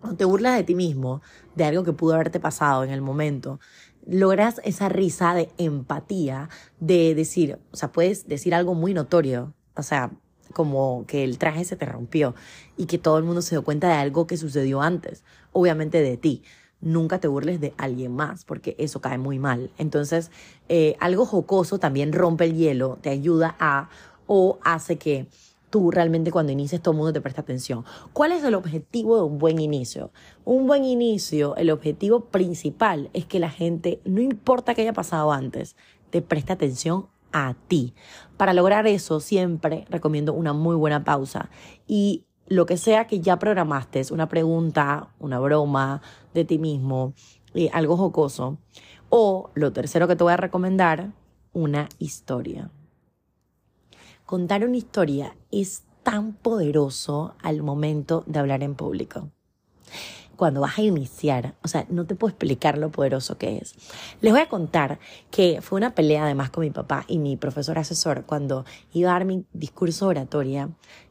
Cuando 0.00 0.16
te 0.16 0.24
burlas 0.24 0.56
de 0.56 0.64
ti 0.64 0.74
mismo, 0.74 1.22
de 1.54 1.62
algo 1.62 1.84
que 1.84 1.92
pudo 1.92 2.14
haberte 2.14 2.40
pasado 2.40 2.82
en 2.82 2.90
el 2.90 3.02
momento, 3.02 3.60
logras 4.04 4.60
esa 4.64 4.88
risa 4.88 5.32
de 5.32 5.50
empatía, 5.56 6.48
de 6.80 7.14
decir, 7.14 7.60
o 7.70 7.76
sea, 7.76 7.92
puedes 7.92 8.26
decir 8.26 8.52
algo 8.52 8.74
muy 8.74 8.94
notorio, 8.94 9.54
o 9.76 9.84
sea, 9.84 10.10
como 10.52 11.04
que 11.06 11.22
el 11.22 11.38
traje 11.38 11.64
se 11.64 11.76
te 11.76 11.86
rompió 11.86 12.34
y 12.76 12.86
que 12.86 12.98
todo 12.98 13.16
el 13.16 13.22
mundo 13.22 13.42
se 13.42 13.54
dio 13.54 13.62
cuenta 13.62 13.86
de 13.86 13.94
algo 13.94 14.26
que 14.26 14.36
sucedió 14.36 14.82
antes, 14.82 15.22
obviamente 15.52 16.02
de 16.02 16.16
ti. 16.16 16.42
Nunca 16.80 17.20
te 17.20 17.28
burles 17.28 17.60
de 17.60 17.74
alguien 17.76 18.14
más, 18.14 18.44
porque 18.44 18.74
eso 18.78 19.00
cae 19.00 19.18
muy 19.18 19.38
mal. 19.38 19.70
Entonces, 19.78 20.30
eh, 20.68 20.96
algo 21.00 21.26
jocoso 21.26 21.78
también 21.78 22.12
rompe 22.12 22.44
el 22.44 22.54
hielo, 22.54 22.98
te 23.00 23.10
ayuda 23.10 23.56
a 23.58 23.90
o 24.26 24.58
hace 24.62 24.96
que 24.96 25.26
tú 25.70 25.90
realmente 25.90 26.30
cuando 26.30 26.52
inicies 26.52 26.82
todo 26.82 26.92
el 26.92 26.98
mundo 26.98 27.12
te 27.12 27.20
presta 27.20 27.40
atención. 27.40 27.84
¿Cuál 28.12 28.32
es 28.32 28.44
el 28.44 28.54
objetivo 28.54 29.16
de 29.16 29.22
un 29.22 29.38
buen 29.38 29.60
inicio? 29.60 30.10
Un 30.44 30.66
buen 30.66 30.84
inicio, 30.84 31.56
el 31.56 31.70
objetivo 31.70 32.26
principal 32.26 33.08
es 33.12 33.24
que 33.24 33.38
la 33.38 33.50
gente, 33.50 34.00
no 34.04 34.20
importa 34.20 34.74
qué 34.74 34.82
haya 34.82 34.92
pasado 34.92 35.32
antes, 35.32 35.76
te 36.10 36.22
preste 36.22 36.52
atención 36.52 37.06
a 37.32 37.54
ti. 37.68 37.94
Para 38.36 38.52
lograr 38.52 38.86
eso 38.86 39.20
siempre 39.20 39.86
recomiendo 39.88 40.32
una 40.32 40.52
muy 40.52 40.74
buena 40.76 41.04
pausa 41.04 41.50
y 41.86 42.24
lo 42.50 42.66
que 42.66 42.76
sea 42.76 43.06
que 43.06 43.20
ya 43.20 43.38
programaste, 43.38 44.02
una 44.10 44.28
pregunta, 44.28 45.08
una 45.18 45.38
broma 45.38 46.02
de 46.34 46.44
ti 46.44 46.58
mismo, 46.58 47.14
eh, 47.54 47.70
algo 47.72 47.96
jocoso. 47.96 48.58
O 49.08 49.50
lo 49.54 49.72
tercero 49.72 50.06
que 50.06 50.16
te 50.16 50.24
voy 50.24 50.34
a 50.34 50.36
recomendar, 50.36 51.12
una 51.54 51.88
historia 51.98 52.70
contar 54.30 54.64
una 54.64 54.76
historia 54.76 55.34
es 55.50 55.82
tan 56.04 56.34
poderoso 56.34 57.34
al 57.42 57.64
momento 57.64 58.22
de 58.28 58.38
hablar 58.38 58.62
en 58.62 58.76
público. 58.76 59.32
Cuando 60.36 60.60
vas 60.60 60.78
a 60.78 60.82
iniciar, 60.82 61.56
o 61.64 61.66
sea, 61.68 61.84
no 61.88 62.06
te 62.06 62.14
puedo 62.14 62.30
explicar 62.30 62.78
lo 62.78 62.92
poderoso 62.92 63.38
que 63.38 63.56
es. 63.56 63.74
Les 64.20 64.32
voy 64.32 64.40
a 64.40 64.48
contar 64.48 65.00
que 65.32 65.60
fue 65.60 65.78
una 65.78 65.96
pelea 65.96 66.26
además 66.26 66.50
con 66.50 66.62
mi 66.62 66.70
papá 66.70 67.04
y 67.08 67.18
mi 67.18 67.36
profesor 67.36 67.76
asesor 67.76 68.24
cuando 68.24 68.64
iba 68.92 69.10
a 69.10 69.14
dar 69.14 69.24
mi 69.24 69.44
discurso 69.52 70.06
oratoria 70.06 70.68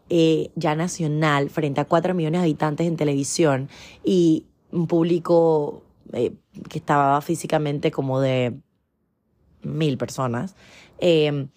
eh, 0.09 0.51
ya 0.55 0.75
nacional 0.75 1.49
frente 1.49 1.81
a 1.81 1.85
cuatro 1.85 2.13
millones 2.13 2.41
de 2.41 2.45
habitantes 2.45 2.87
en 2.87 2.97
televisión 2.97 3.69
y 4.03 4.45
un 4.71 4.87
público 4.87 5.83
eh, 6.13 6.33
que 6.69 6.79
estaba 6.79 7.21
físicamente 7.21 7.91
como 7.91 8.19
de 8.19 8.59
mil 9.61 9.97
personas. 9.97 10.55
Eh, 10.99 11.47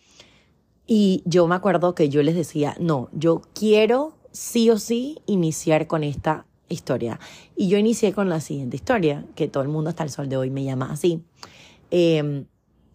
y 0.86 1.22
yo 1.24 1.46
me 1.46 1.54
acuerdo 1.54 1.94
que 1.94 2.08
yo 2.08 2.22
les 2.22 2.34
decía, 2.34 2.76
no, 2.78 3.08
yo 3.12 3.42
quiero 3.54 4.14
sí 4.32 4.70
o 4.70 4.78
sí 4.78 5.20
iniciar 5.26 5.86
con 5.86 6.04
esta 6.04 6.46
historia. 6.68 7.20
Y 7.56 7.68
yo 7.68 7.78
inicié 7.78 8.12
con 8.12 8.28
la 8.28 8.40
siguiente 8.40 8.76
historia, 8.76 9.24
que 9.34 9.48
todo 9.48 9.62
el 9.62 9.68
mundo 9.68 9.90
hasta 9.90 10.02
el 10.02 10.10
sol 10.10 10.28
de 10.28 10.36
hoy 10.36 10.50
me 10.50 10.64
llama 10.64 10.90
así. 10.90 11.22
Em, 11.90 12.46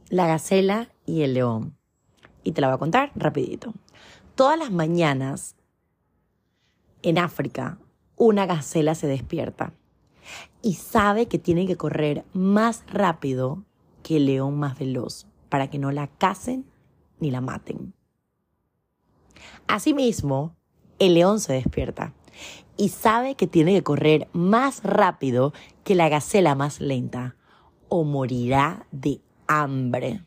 la 0.10 0.28
gacela 0.28 0.90
y 1.06 1.22
el 1.22 1.34
león. 1.34 1.76
Y 2.44 2.52
te 2.52 2.62
la 2.62 2.68
voy 2.68 2.76
a 2.76 2.80
contar 2.80 3.12
rapidito. 3.16 3.74
Todas 4.38 4.60
las 4.60 4.70
mañanas 4.70 5.56
en 7.01 7.17
África, 7.17 7.79
una 8.17 8.46
gacela 8.46 8.94
se 8.94 9.08
despierta 9.08 9.74
y 10.62 10.75
sabe 10.75 11.25
que 11.25 11.39
tiene 11.39 11.65
que 11.65 11.75
correr 11.75 12.24
más 12.34 12.84
rápido 12.86 13.63
que 14.03 14.17
el 14.17 14.27
león 14.27 14.60
más 14.60 14.77
veloz 14.77 15.25
para 15.50 15.72
que 15.72 15.79
no 15.79 15.91
la 15.91 16.06
casen 16.06 16.67
ni 17.20 17.32
la 17.32 17.41
maten. 17.41 17.96
Asimismo, 19.65 20.56
el 21.00 21.15
león 21.15 21.39
se 21.39 21.53
despierta 21.53 22.13
y 22.77 22.89
sabe 22.89 23.34
que 23.34 23.48
tiene 23.48 23.74
que 23.74 23.82
correr 23.82 24.27
más 24.34 24.84
rápido 24.84 25.51
que 25.84 25.96
la 25.96 26.10
gacela 26.10 26.53
más 26.53 26.79
lenta 26.79 27.38
o 27.89 28.03
morirá 28.03 28.86
de 28.91 29.20
hambre. 29.48 30.24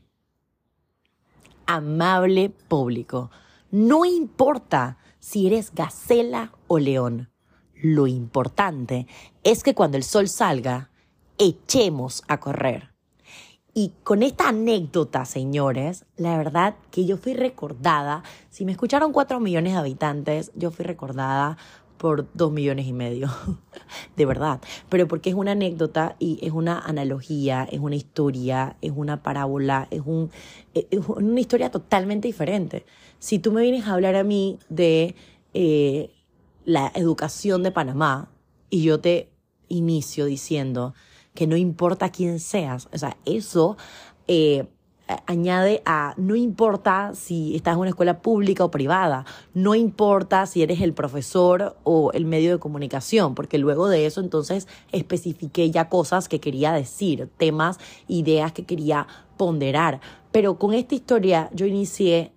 Amable 1.67 2.51
público, 2.51 3.31
no 3.71 4.05
importa 4.05 4.99
si 5.19 5.47
eres 5.47 5.73
gacela 5.75 6.53
o 6.67 6.79
león, 6.79 7.31
lo 7.75 8.07
importante 8.07 9.07
es 9.43 9.63
que 9.63 9.75
cuando 9.75 9.97
el 9.97 10.05
sol 10.05 10.29
salga, 10.29 10.91
echemos 11.39 12.23
a 12.29 12.41
correr. 12.41 12.91
Y 13.73 13.93
con 14.03 14.23
esta 14.23 14.49
anécdota, 14.49 15.25
señores, 15.25 16.05
la 16.17 16.37
verdad 16.37 16.75
que 16.91 17.07
yo 17.07 17.17
fui 17.17 17.35
recordada, 17.35 18.25
si 18.51 18.65
me 18.65 18.73
escucharon 18.73 19.13
cuatro 19.13 19.39
millones 19.39 19.75
de 19.75 19.79
habitantes, 19.79 20.51
yo 20.57 20.71
fui 20.71 20.85
recordada 20.85 21.57
por 21.97 22.27
dos 22.33 22.51
millones 22.51 22.87
y 22.87 22.93
medio, 22.93 23.29
de 24.17 24.27
verdad, 24.27 24.61
pero 24.89 25.07
porque 25.07 25.31
es 25.31 25.37
una 25.37 25.53
anécdota 25.53 26.17
y 26.19 26.39
es 26.43 26.51
una 26.51 26.79
analogía, 26.81 27.69
es 27.71 27.79
una 27.79 27.95
historia, 27.95 28.77
es 28.81 28.93
una 28.97 29.23
parábola, 29.23 29.87
es, 29.91 30.03
es 30.75 31.09
una 31.09 31.41
historia 31.41 31.71
totalmente 31.71 32.27
diferente. 32.27 32.87
Si 33.21 33.39
tú 33.39 33.53
me 33.53 33.63
vienes 33.63 33.87
a 33.87 33.93
hablar 33.93 34.17
a 34.17 34.25
mí 34.25 34.59
de 34.69 35.15
eh, 35.55 36.11
la 36.65 36.91
educación 36.95 37.63
de 37.63 37.71
Panamá 37.71 38.31
y 38.71 38.83
yo 38.83 38.99
te 38.99 39.31
inicio 39.69 40.25
diciendo, 40.25 40.95
que 41.35 41.47
no 41.47 41.57
importa 41.57 42.11
quién 42.11 42.41
seas. 42.41 42.89
O 42.93 42.99
sea, 42.99 43.17
eso 43.25 43.77
eh, 44.27 44.67
añade 45.27 45.83
a 45.85 46.15
no 46.17 46.37
importa 46.37 47.13
si 47.15 47.55
estás 47.57 47.75
en 47.75 47.81
una 47.81 47.91
escuela 47.91 48.23
pública 48.23 48.65
o 48.65 48.71
privada, 48.71 49.25
no 49.55 49.75
importa 49.75 50.47
si 50.47 50.63
eres 50.63 50.81
el 50.81 50.93
profesor 50.93 51.77
o 51.85 52.13
el 52.13 52.25
medio 52.25 52.53
de 52.53 52.59
comunicación, 52.59 53.35
porque 53.35 53.59
luego 53.59 53.89
de 53.89 54.07
eso 54.07 54.21
entonces 54.21 54.69
especifiqué 54.93 55.71
ya 55.71 55.89
cosas 55.89 56.29
que 56.29 56.41
quería 56.41 56.73
decir, 56.73 57.29
temas, 57.37 57.79
ideas 58.09 58.53
que 58.53 58.65
quería 58.65 59.07
ponderar. 59.37 60.01
Pero 60.33 60.59
con 60.59 60.75
esta 60.75 60.95
historia 60.95 61.51
yo 61.53 61.67
inicié 61.67 62.33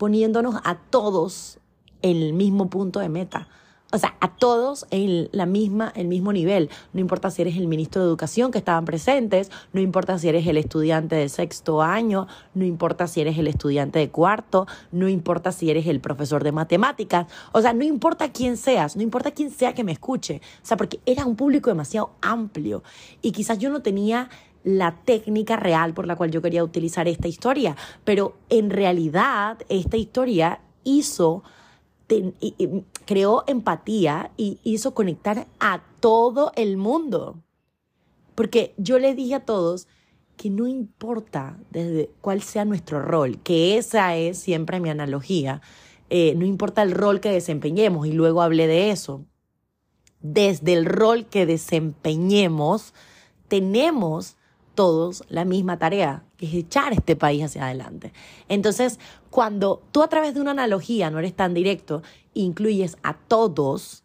poniéndonos 0.00 0.54
a 0.64 0.76
todos 0.76 1.58
en 2.00 2.16
el 2.22 2.32
mismo 2.32 2.70
punto 2.70 3.00
de 3.00 3.10
meta. 3.10 3.48
O 3.92 3.98
sea, 3.98 4.16
a 4.20 4.34
todos 4.34 4.86
en 4.90 5.28
la 5.32 5.44
misma, 5.44 5.92
el 5.94 6.08
mismo 6.08 6.32
nivel. 6.32 6.70
No 6.94 7.00
importa 7.00 7.30
si 7.30 7.42
eres 7.42 7.58
el 7.58 7.66
ministro 7.66 8.00
de 8.00 8.08
Educación 8.08 8.50
que 8.50 8.56
estaban 8.56 8.86
presentes, 8.86 9.50
no 9.74 9.80
importa 9.82 10.18
si 10.18 10.30
eres 10.30 10.46
el 10.46 10.56
estudiante 10.56 11.16
de 11.16 11.28
sexto 11.28 11.82
año, 11.82 12.28
no 12.54 12.64
importa 12.64 13.08
si 13.08 13.20
eres 13.20 13.36
el 13.36 13.46
estudiante 13.46 13.98
de 13.98 14.08
cuarto, 14.08 14.66
no 14.90 15.06
importa 15.06 15.52
si 15.52 15.70
eres 15.70 15.86
el 15.86 16.00
profesor 16.00 16.44
de 16.44 16.52
matemáticas, 16.52 17.26
o 17.52 17.60
sea, 17.60 17.74
no 17.74 17.84
importa 17.84 18.32
quién 18.32 18.56
seas, 18.56 18.96
no 18.96 19.02
importa 19.02 19.32
quién 19.32 19.50
sea 19.50 19.74
que 19.74 19.84
me 19.84 19.92
escuche, 19.92 20.40
o 20.62 20.66
sea, 20.66 20.78
porque 20.78 21.00
era 21.04 21.26
un 21.26 21.36
público 21.36 21.68
demasiado 21.68 22.12
amplio. 22.22 22.82
Y 23.20 23.32
quizás 23.32 23.58
yo 23.58 23.68
no 23.68 23.82
tenía 23.82 24.30
la 24.62 24.96
técnica 25.04 25.56
real 25.56 25.94
por 25.94 26.06
la 26.06 26.16
cual 26.16 26.30
yo 26.30 26.42
quería 26.42 26.64
utilizar 26.64 27.08
esta 27.08 27.28
historia, 27.28 27.76
pero 28.04 28.36
en 28.48 28.70
realidad 28.70 29.58
esta 29.68 29.96
historia 29.96 30.60
hizo 30.84 31.42
creó 33.06 33.44
empatía 33.46 34.32
y 34.36 34.58
hizo 34.64 34.94
conectar 34.94 35.46
a 35.60 35.82
todo 36.00 36.52
el 36.56 36.76
mundo. 36.76 37.42
Porque 38.34 38.74
yo 38.76 38.98
le 38.98 39.14
dije 39.14 39.36
a 39.36 39.44
todos 39.44 39.86
que 40.36 40.50
no 40.50 40.66
importa 40.66 41.58
desde 41.70 42.10
cuál 42.20 42.42
sea 42.42 42.64
nuestro 42.64 43.02
rol, 43.02 43.38
que 43.42 43.76
esa 43.76 44.16
es 44.16 44.38
siempre 44.38 44.80
mi 44.80 44.88
analogía, 44.88 45.60
eh, 46.08 46.34
no 46.34 46.46
importa 46.46 46.82
el 46.82 46.92
rol 46.92 47.20
que 47.20 47.30
desempeñemos, 47.30 48.06
y 48.06 48.12
luego 48.12 48.42
hablé 48.42 48.66
de 48.66 48.90
eso. 48.90 49.26
Desde 50.20 50.72
el 50.72 50.86
rol 50.86 51.26
que 51.26 51.46
desempeñemos, 51.46 52.94
tenemos 53.48 54.36
todos 54.74 55.24
la 55.28 55.44
misma 55.44 55.78
tarea, 55.78 56.24
que 56.36 56.46
es 56.46 56.54
echar 56.54 56.92
este 56.92 57.16
país 57.16 57.44
hacia 57.44 57.64
adelante. 57.64 58.12
Entonces, 58.48 58.98
cuando 59.30 59.82
tú 59.92 60.02
a 60.02 60.08
través 60.08 60.34
de 60.34 60.40
una 60.40 60.52
analogía 60.52 61.10
no 61.10 61.18
eres 61.18 61.34
tan 61.34 61.54
directo, 61.54 62.02
incluyes 62.34 62.96
a 63.02 63.14
todos, 63.14 64.04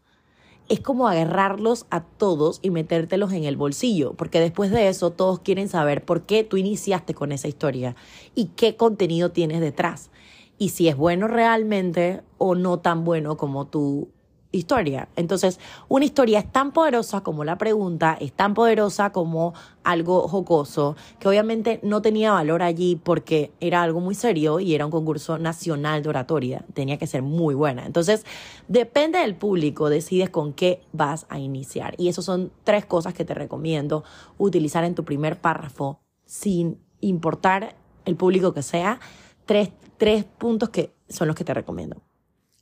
es 0.68 0.80
como 0.80 1.08
agarrarlos 1.08 1.86
a 1.90 2.02
todos 2.04 2.60
y 2.62 2.72
metértelos 2.72 3.32
en 3.34 3.44
el 3.44 3.58
bolsillo, 3.58 4.14
porque 4.14 4.40
después 4.40 4.72
de 4.72 4.88
eso 4.88 5.12
todos 5.12 5.40
quieren 5.40 5.70
saber 5.70 6.04
por 6.04 6.24
qué 6.24 6.44
tú 6.44 6.58
iniciaste 6.58 7.14
con 7.14 7.32
esa 7.32 7.48
historia 7.48 7.96
y 8.34 8.46
qué 8.56 8.76
contenido 8.76 9.32
tienes 9.32 9.62
detrás. 9.62 10.10
Y 10.58 10.70
si 10.70 10.88
es 10.88 10.96
bueno 10.96 11.28
realmente 11.28 12.22
o 12.38 12.56
no 12.56 12.80
tan 12.80 13.04
bueno 13.04 13.38
como 13.38 13.68
tú 13.68 14.10
historia. 14.58 15.08
Entonces, 15.16 15.60
una 15.88 16.06
historia 16.06 16.40
es 16.40 16.52
tan 16.52 16.72
poderosa 16.72 17.22
como 17.22 17.44
la 17.44 17.58
pregunta, 17.58 18.18
es 18.20 18.34
tan 18.34 18.54
poderosa 18.54 19.12
como 19.12 19.54
algo 19.84 20.28
jocoso, 20.28 20.96
que 21.20 21.28
obviamente 21.28 21.80
no 21.84 22.02
tenía 22.02 22.32
valor 22.32 22.64
allí 22.64 22.96
porque 22.96 23.52
era 23.60 23.84
algo 23.84 24.00
muy 24.00 24.16
serio 24.16 24.60
y 24.60 24.74
era 24.74 24.86
un 24.86 24.92
concurso 24.92 25.38
nacional 25.38 26.04
de 26.04 26.10
oratoria. 26.10 26.66
Tenía 26.74 26.98
que 26.98 27.08
ser 27.08 27.22
muy 27.22 27.56
buena. 27.56 27.86
Entonces, 27.86 28.26
depende 28.68 29.20
del 29.20 29.36
público, 29.36 29.90
decides 29.90 30.30
con 30.30 30.54
qué 30.54 30.82
vas 30.92 31.26
a 31.30 31.40
iniciar. 31.40 31.96
Y 31.98 32.08
esas 32.08 32.26
son 32.26 32.52
tres 32.64 32.86
cosas 32.86 33.14
que 33.14 33.26
te 33.26 33.34
recomiendo 33.34 34.04
utilizar 34.38 34.84
en 34.84 34.96
tu 34.96 35.04
primer 35.04 35.40
párrafo, 35.40 36.00
sin 36.26 36.80
importar 37.02 37.76
el 38.06 38.16
público 38.16 38.54
que 38.54 38.64
sea. 38.64 39.00
Tres, 39.46 39.70
tres 39.98 40.24
puntos 40.24 40.70
que 40.70 40.96
son 41.08 41.28
los 41.28 41.36
que 41.36 41.44
te 41.44 41.54
recomiendo 41.54 42.02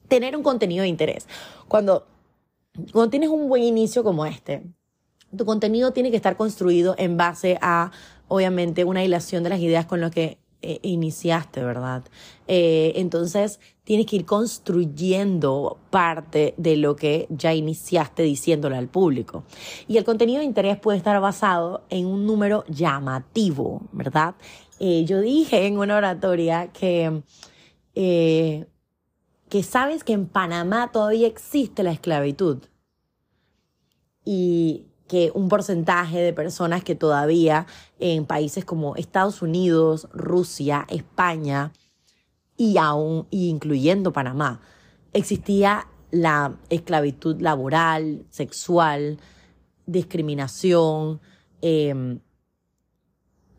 tener 0.07 0.35
un 0.35 0.43
contenido 0.43 0.83
de 0.83 0.89
interés. 0.89 1.27
Cuando, 1.67 2.05
cuando 2.91 3.09
tienes 3.09 3.29
un 3.29 3.47
buen 3.47 3.63
inicio 3.63 4.03
como 4.03 4.25
este, 4.25 4.63
tu 5.35 5.45
contenido 5.45 5.91
tiene 5.91 6.11
que 6.11 6.17
estar 6.17 6.37
construido 6.37 6.95
en 6.97 7.17
base 7.17 7.57
a, 7.61 7.91
obviamente, 8.27 8.85
una 8.85 9.03
hilación 9.03 9.43
de 9.43 9.49
las 9.49 9.59
ideas 9.59 9.85
con 9.85 10.01
lo 10.01 10.11
que 10.11 10.37
eh, 10.61 10.79
iniciaste, 10.81 11.63
¿verdad? 11.63 12.03
Eh, 12.47 12.93
entonces, 12.95 13.59
tienes 13.83 14.05
que 14.05 14.15
ir 14.17 14.25
construyendo 14.25 15.77
parte 15.89 16.53
de 16.57 16.77
lo 16.77 16.95
que 16.95 17.27
ya 17.29 17.53
iniciaste 17.53 18.23
diciéndole 18.23 18.77
al 18.77 18.87
público. 18.87 19.43
Y 19.87 19.97
el 19.97 20.05
contenido 20.05 20.39
de 20.39 20.45
interés 20.45 20.79
puede 20.79 20.97
estar 20.97 21.19
basado 21.19 21.83
en 21.89 22.05
un 22.05 22.25
número 22.25 22.63
llamativo, 22.69 23.81
¿verdad? 23.91 24.35
Eh, 24.79 25.03
yo 25.05 25.19
dije 25.19 25.65
en 25.65 25.77
una 25.77 25.97
oratoria 25.97 26.71
que 26.71 27.23
que 29.53 29.61
sabes 29.61 30.03
que 30.03 30.13
en 30.13 30.25
Panamá 30.25 30.91
todavía 30.91 31.27
existe 31.27 31.83
la 31.83 31.91
esclavitud. 31.91 32.63
Y 34.25 34.87
que 35.07 35.31
un 35.35 35.47
porcentaje 35.47 36.17
de 36.21 36.33
personas 36.33 36.83
que 36.83 36.95
todavía 36.95 37.67
en 37.99 38.25
países 38.25 38.65
como 38.65 38.95
Estados 38.95 39.43
Unidos, 39.43 40.07
Rusia, 40.11 40.87
España 40.89 41.71
y 42.57 42.79
aún 42.79 43.27
incluyendo 43.29 44.11
Panamá 44.11 44.59
existía 45.13 45.87
la 46.09 46.57
esclavitud 46.71 47.39
laboral, 47.39 48.25
sexual, 48.31 49.19
discriminación, 49.85 51.21
em, 51.61 52.21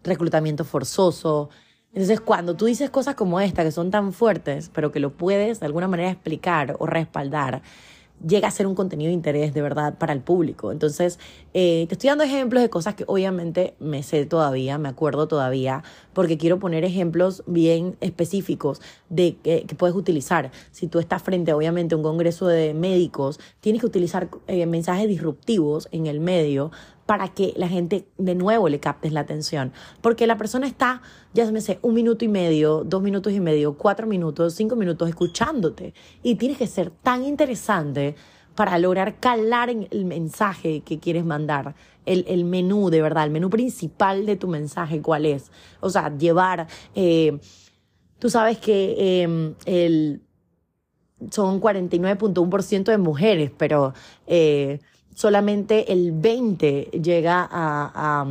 reclutamiento 0.02 0.64
forzoso, 0.64 1.50
entonces, 1.94 2.20
cuando 2.20 2.57
tú 2.57 2.64
dices 2.64 2.90
cosas 2.90 3.14
como 3.14 3.40
esta, 3.40 3.62
que 3.62 3.70
son 3.70 3.92
tan 3.92 4.12
fuertes, 4.12 4.68
pero 4.74 4.90
que 4.90 4.98
lo 4.98 5.12
puedes 5.12 5.61
de 5.61 5.66
alguna 5.66 5.87
manera 5.87 6.11
explicar 6.11 6.74
o 6.80 6.87
respaldar, 6.87 7.62
llega 8.26 8.48
a 8.48 8.50
ser 8.50 8.66
un 8.66 8.74
contenido 8.74 9.09
de 9.09 9.14
interés 9.14 9.54
de 9.54 9.62
verdad 9.62 9.96
para 9.96 10.12
el 10.12 10.20
público. 10.20 10.72
Entonces, 10.72 11.20
eh, 11.52 11.85
te 11.88 11.94
estoy 11.94 12.09
dando 12.09 12.24
ejemplos 12.24 12.62
de 12.62 12.70
cosas 12.70 12.94
que 12.94 13.04
obviamente 13.07 13.74
me 13.78 14.02
sé 14.02 14.26
todavía, 14.26 14.76
me 14.78 14.88
acuerdo 14.88 15.28
todavía, 15.28 15.85
porque 16.12 16.37
quiero 16.37 16.59
poner 16.59 16.85
ejemplos 16.85 17.44
bien 17.46 17.96
específicos 18.00 18.80
de 19.09 19.37
que, 19.37 19.66
puedes 19.76 19.94
utilizar. 19.94 20.50
Si 20.72 20.87
tú 20.87 20.98
estás 20.98 21.22
frente, 21.22 21.52
obviamente, 21.52 21.94
a 21.94 21.98
un 21.98 22.04
congreso 22.04 22.46
de 22.46 22.74
médicos, 22.74 23.38
tienes 23.61 23.80
que 23.80 23.87
utilizar 23.87 24.28
eh, 24.46 24.66
mensajes 24.66 25.09
disruptivos 25.09 25.88
en 25.92 26.07
el 26.07 26.20
medio 26.20 26.70
para 27.06 27.28
que 27.28 27.52
la 27.56 27.68
gente 27.68 28.06
de 28.16 28.34
nuevo 28.34 28.68
le 28.68 28.80
captes 28.80 29.12
la 29.12 29.20
atención. 29.20 29.72
Porque 30.00 30.26
la 30.26 30.38
persona 30.38 30.66
está, 30.66 31.02
ya 31.32 31.44
se 31.46 31.52
me 31.52 31.60
sé, 31.60 31.78
un 31.82 31.94
minuto 31.94 32.24
y 32.24 32.28
medio, 32.28 32.82
dos 32.84 33.02
minutos 33.02 33.32
y 33.32 33.40
medio, 33.40 33.74
cuatro 33.74 34.06
minutos, 34.06 34.54
cinco 34.54 34.76
minutos 34.76 35.08
escuchándote. 35.08 35.94
Y 36.22 36.36
tienes 36.36 36.58
que 36.58 36.66
ser 36.66 36.90
tan 36.90 37.24
interesante 37.24 38.14
para 38.54 38.78
lograr 38.78 39.18
calar 39.18 39.68
en 39.68 39.88
el 39.90 40.04
mensaje 40.04 40.80
que 40.80 40.98
quieres 40.98 41.24
mandar. 41.24 41.74
El, 42.06 42.44
menú, 42.44 42.90
de 42.90 43.00
verdad, 43.00 43.24
el 43.24 43.30
menú 43.30 43.48
principal 43.48 44.26
de 44.26 44.36
tu 44.36 44.46
mensaje, 44.46 45.00
¿cuál 45.00 45.24
es? 45.24 45.50
O 45.80 45.88
sea, 45.88 46.14
llevar, 46.16 46.66
eh, 46.94 47.38
tú 48.18 48.28
sabes 48.28 48.58
que 48.58 49.22
em, 49.22 49.54
el, 49.64 50.20
son 51.30 51.60
49.1% 51.60 52.84
de 52.84 52.98
mujeres, 52.98 53.50
pero... 53.56 53.92
Eh, 54.26 54.80
solamente 55.14 55.92
el 55.92 56.12
20 56.12 56.90
llega 57.03 57.48
a, 57.50 58.27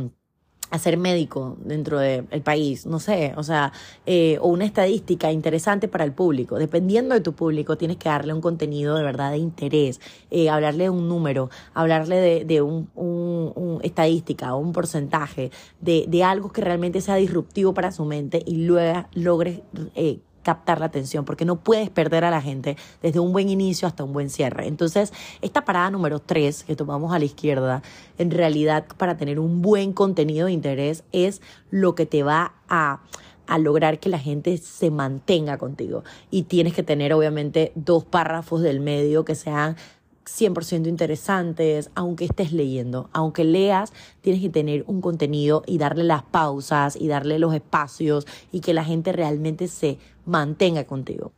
a, 0.70 0.78
ser 0.78 0.96
médico 0.96 1.56
dentro 1.64 2.00
del 2.00 2.42
país, 2.42 2.84
no 2.84 2.98
sé, 2.98 3.32
o 3.36 3.44
sea, 3.44 3.72
eh, 4.06 4.38
o 4.40 4.48
una 4.48 4.64
estadística 4.64 5.30
interesante 5.30 5.86
para 5.86 6.02
el 6.02 6.12
público. 6.12 6.58
Dependiendo 6.58 7.14
de 7.14 7.20
tu 7.20 7.32
público, 7.32 7.76
tienes 7.76 7.96
que 7.96 8.08
darle 8.08 8.32
un 8.32 8.40
contenido 8.40 8.96
de 8.96 9.04
verdad 9.04 9.30
de 9.30 9.38
interés, 9.38 10.00
eh, 10.32 10.50
hablarle 10.50 10.84
de 10.84 10.90
un 10.90 11.08
número, 11.08 11.48
hablarle 11.74 12.16
de, 12.16 12.44
de 12.44 12.60
un, 12.60 12.90
un, 12.96 13.78
estadística 13.84 14.52
o 14.52 14.58
un 14.58 14.72
porcentaje, 14.72 15.52
de, 15.80 16.06
de 16.08 16.24
algo 16.24 16.50
que 16.50 16.60
realmente 16.60 17.00
sea 17.00 17.14
disruptivo 17.16 17.72
para 17.72 17.92
su 17.92 18.04
mente 18.04 18.42
y 18.44 18.64
luego 18.64 19.06
logres 19.14 19.60
eh, 19.94 20.18
captar 20.44 20.78
la 20.78 20.86
atención, 20.86 21.24
porque 21.24 21.44
no 21.44 21.56
puedes 21.56 21.90
perder 21.90 22.24
a 22.24 22.30
la 22.30 22.40
gente 22.40 22.76
desde 23.02 23.18
un 23.18 23.32
buen 23.32 23.48
inicio 23.48 23.88
hasta 23.88 24.04
un 24.04 24.12
buen 24.12 24.30
cierre. 24.30 24.68
Entonces, 24.68 25.12
esta 25.40 25.64
parada 25.64 25.90
número 25.90 26.20
tres 26.20 26.62
que 26.62 26.76
tomamos 26.76 27.12
a 27.12 27.18
la 27.18 27.24
izquierda, 27.24 27.82
en 28.18 28.30
realidad 28.30 28.84
para 28.96 29.16
tener 29.16 29.40
un 29.40 29.60
buen 29.60 29.92
contenido 29.92 30.46
de 30.46 30.52
interés 30.52 31.02
es 31.10 31.42
lo 31.70 31.96
que 31.96 32.06
te 32.06 32.22
va 32.22 32.54
a 32.68 33.00
a 33.46 33.58
lograr 33.58 33.98
que 33.98 34.08
la 34.08 34.18
gente 34.18 34.56
se 34.58 34.90
mantenga 34.90 35.58
contigo. 35.58 36.02
Y 36.30 36.44
tienes 36.44 36.74
que 36.74 36.82
tener 36.82 37.12
obviamente 37.12 37.72
dos 37.74 38.04
párrafos 38.04 38.62
del 38.62 38.80
medio 38.80 39.24
que 39.24 39.34
sean 39.34 39.76
100% 40.24 40.86
interesantes, 40.86 41.90
aunque 41.94 42.24
estés 42.24 42.52
leyendo, 42.52 43.08
aunque 43.12 43.44
leas, 43.44 43.92
tienes 44.20 44.42
que 44.42 44.50
tener 44.50 44.84
un 44.86 45.00
contenido 45.00 45.62
y 45.66 45.78
darle 45.78 46.04
las 46.04 46.22
pausas 46.22 46.96
y 46.96 47.08
darle 47.08 47.38
los 47.38 47.54
espacios 47.54 48.26
y 48.52 48.60
que 48.60 48.74
la 48.74 48.84
gente 48.84 49.12
realmente 49.12 49.68
se 49.68 49.98
mantenga 50.24 50.84
contigo. 50.84 51.32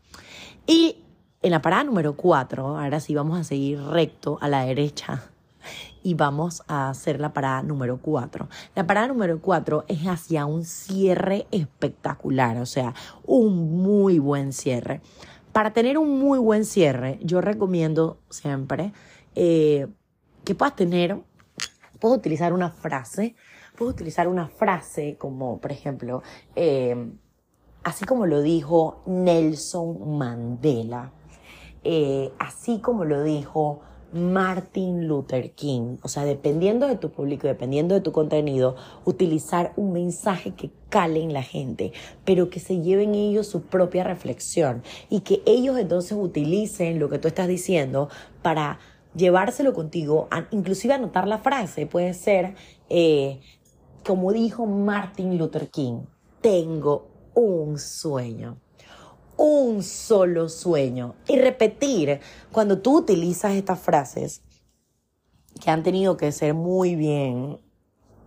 Y 0.67 0.97
en 1.43 1.51
la 1.51 1.63
parada 1.63 1.85
número 1.85 2.17
4, 2.17 2.79
ahora 2.79 3.01
sí 3.01 3.15
vamos 3.15 3.39
a 3.39 3.45
seguir 3.45 3.81
recto 3.81 4.39
a 4.41 4.49
la 4.49 4.65
derecha 4.65 5.31
y 6.03 6.15
vamos 6.15 6.63
a 6.69 6.89
hacer 6.89 7.21
la 7.21 7.33
parada 7.33 7.63
número 7.63 7.99
4. 8.01 8.49
La 8.75 8.87
parada 8.87 9.09
número 9.09 9.41
4 9.41 9.85
es 9.89 10.07
hacia 10.07 10.47
un 10.47 10.65
cierre 10.65 11.47
espectacular, 11.51 12.59
o 12.59 12.67
sea, 12.67 12.95
un 13.25 13.83
muy 13.83 14.19
buen 14.19 14.53
cierre. 14.53 15.01
Para 15.57 15.71
tener 15.71 15.97
un 15.97 16.19
muy 16.19 16.39
buen 16.39 16.67
cierre, 16.67 17.19
yo 17.23 17.41
recomiendo 17.41 18.19
siempre 18.29 18.93
eh, 19.35 19.87
que 20.45 20.55
puedas 20.55 20.77
tener, 20.77 21.19
puedes 21.99 22.19
utilizar 22.19 22.53
una 22.53 22.69
frase, 22.69 23.37
puedes 23.75 23.95
utilizar 23.95 24.29
una 24.29 24.49
frase 24.49 25.17
como, 25.19 25.59
por 25.59 25.73
ejemplo, 25.73 26.23
eh, 26.57 27.11
así 27.85 28.05
como 28.05 28.27
lo 28.27 28.43
dijo 28.43 29.03
Nelson 29.07 30.19
Mandela, 30.19 31.13
eh, 31.85 32.35
así 32.39 32.81
como 32.81 33.07
lo 33.07 33.23
dijo 33.23 33.81
Martin 34.17 35.07
Luther 35.07 35.53
King. 35.53 35.99
O 36.03 36.09
sea, 36.09 36.25
dependiendo 36.25 36.87
de 36.89 36.97
tu 36.97 37.11
público, 37.11 37.47
dependiendo 37.47 37.95
de 37.95 38.01
tu 38.01 38.13
contenido, 38.13 38.77
utilizar 39.05 39.73
un 39.77 39.93
mensaje 39.93 40.53
que 40.55 40.71
cale 40.89 41.23
en 41.23 41.33
la 41.33 41.43
gente, 41.43 41.93
pero 42.25 42.51
que 42.51 42.61
se 42.61 42.81
lleven 42.81 43.15
ellos 43.15 43.47
su 43.47 43.63
propia 43.63 44.05
reflexión 44.05 44.83
y 45.11 45.21
que 45.21 45.43
ellos 45.47 45.79
entonces 45.79 46.17
utilicen 46.19 46.99
lo 46.99 47.09
que 47.09 47.19
tú 47.19 47.29
estás 47.29 47.49
diciendo 47.49 48.09
para 48.43 48.79
llevárselo 49.15 49.73
contigo, 49.73 50.29
inclusive 50.51 50.95
anotar 50.95 51.27
la 51.27 51.39
frase. 51.39 51.87
Puede 51.87 52.15
ser, 52.15 52.55
eh, 52.89 53.41
como 54.05 54.33
dijo 54.33 54.67
Martin 54.67 55.39
Luther 55.39 55.69
King, 55.69 56.03
tengo 56.41 57.09
un 57.35 57.79
sueño 57.79 58.59
un 59.37 59.83
solo 59.83 60.49
sueño. 60.49 61.15
Y 61.29 61.39
repetir, 61.39 62.21
cuando 62.53 62.79
tú 62.79 62.99
utilizas 62.99 63.53
estas 63.53 63.79
frases, 63.79 64.43
que 65.61 65.71
han 65.71 65.83
tenido 65.83 66.17
que 66.17 66.33
ser 66.33 66.55
muy 66.55 66.95
bien 66.97 67.59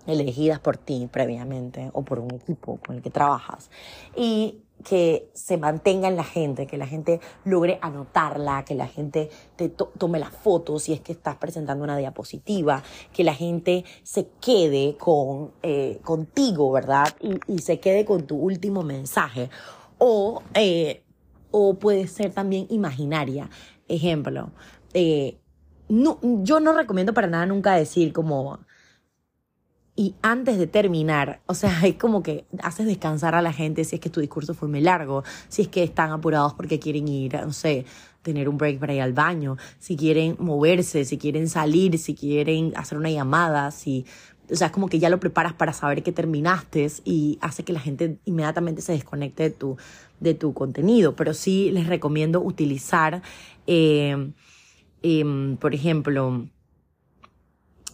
elegidas 0.07 0.59
por 0.59 0.77
ti 0.77 1.07
previamente 1.11 1.91
o 1.93 2.03
por 2.03 2.19
un 2.19 2.33
equipo 2.33 2.79
con 2.85 2.95
el 2.95 3.01
que 3.01 3.11
trabajas, 3.11 3.69
y 4.15 4.63
que 4.83 5.29
se 5.33 5.57
mantenga 5.57 6.07
en 6.07 6.15
la 6.15 6.23
gente, 6.23 6.65
que 6.65 6.77
la 6.77 6.87
gente 6.87 7.19
logre 7.43 7.79
anotarla, 7.81 8.63
que 8.63 8.75
la 8.75 8.87
gente 8.87 9.29
te 9.55 9.69
tome 9.69 10.19
las 10.19 10.31
fotos 10.31 10.83
si 10.83 10.93
es 10.93 11.01
que 11.01 11.11
estás 11.11 11.35
presentando 11.35 11.83
una 11.83 11.97
diapositiva, 11.97 12.83
que 13.13 13.23
la 13.23 13.33
gente 13.33 13.83
se 14.03 14.27
quede 14.39 14.95
con, 14.97 15.51
eh, 15.63 15.99
contigo, 16.03 16.71
¿verdad? 16.71 17.07
Y, 17.47 17.59
se 17.59 17.79
quede 17.79 18.05
con 18.05 18.25
tu 18.25 18.37
último 18.37 18.83
mensaje 18.83 19.49
o, 19.99 20.41
eh, 20.55 21.03
o 21.51 21.75
puede 21.75 22.07
ser 22.07 22.31
también 22.31 22.65
imaginaria. 22.69 23.49
Ejemplo, 23.87 24.51
eh, 24.93 25.37
no, 25.87 26.19
yo 26.43 26.59
no 26.59 26.73
recomiendo 26.73 27.13
para 27.13 27.27
nada 27.27 27.45
nunca 27.45 27.75
decir 27.75 28.11
como, 28.13 28.59
y 29.99 30.15
antes 30.21 30.57
de 30.57 30.65
terminar, 30.65 31.41
o 31.45 31.53
sea, 31.53 31.81
es 31.85 31.95
como 31.95 32.23
que 32.23 32.45
haces 32.63 32.85
descansar 32.85 33.35
a 33.35 33.41
la 33.41 33.51
gente 33.51 33.83
si 33.83 33.97
es 33.97 34.01
que 34.01 34.09
tu 34.09 34.21
discurso 34.21 34.53
fue 34.53 34.69
muy 34.69 34.81
largo, 34.81 35.23
si 35.49 35.63
es 35.63 35.67
que 35.67 35.83
están 35.83 36.11
apurados 36.11 36.53
porque 36.53 36.79
quieren 36.79 37.07
ir, 37.07 37.33
no 37.33 37.51
sé, 37.51 37.85
tener 38.21 38.47
un 38.47 38.57
break 38.57 38.79
para 38.79 38.93
ir 38.93 39.01
al 39.01 39.13
baño, 39.13 39.57
si 39.77 39.97
quieren 39.97 40.37
moverse, 40.39 41.03
si 41.03 41.17
quieren 41.17 41.49
salir, 41.49 41.97
si 41.97 42.15
quieren 42.15 42.71
hacer 42.77 42.97
una 42.97 43.09
llamada, 43.09 43.71
si 43.71 44.05
o 44.51 44.55
sea, 44.55 44.67
es 44.67 44.73
como 44.73 44.87
que 44.87 44.99
ya 44.99 45.09
lo 45.09 45.19
preparas 45.19 45.53
para 45.53 45.73
saber 45.73 46.03
que 46.03 46.11
terminaste 46.11 46.87
y 47.05 47.37
hace 47.41 47.63
que 47.63 47.73
la 47.73 47.79
gente 47.79 48.17
inmediatamente 48.25 48.81
se 48.81 48.93
desconecte 48.93 49.43
de 49.43 49.49
tu, 49.51 49.77
de 50.19 50.33
tu 50.33 50.53
contenido. 50.53 51.15
Pero 51.15 51.33
sí 51.33 51.71
les 51.71 51.87
recomiendo 51.87 52.41
utilizar, 52.41 53.21
eh, 53.67 54.31
em, 55.03 55.57
por 55.57 55.75
ejemplo, 55.75 56.47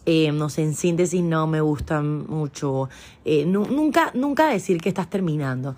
eh, 0.06 0.32
no 0.32 0.48
sé, 0.48 0.62
en 0.62 0.74
síntesis 0.74 1.22
no 1.22 1.46
me 1.46 1.60
gusta 1.60 2.00
mucho. 2.00 2.88
Eh, 3.24 3.44
nunca, 3.44 4.10
nunca 4.14 4.48
decir 4.48 4.80
que 4.80 4.88
estás 4.88 5.10
terminando, 5.10 5.76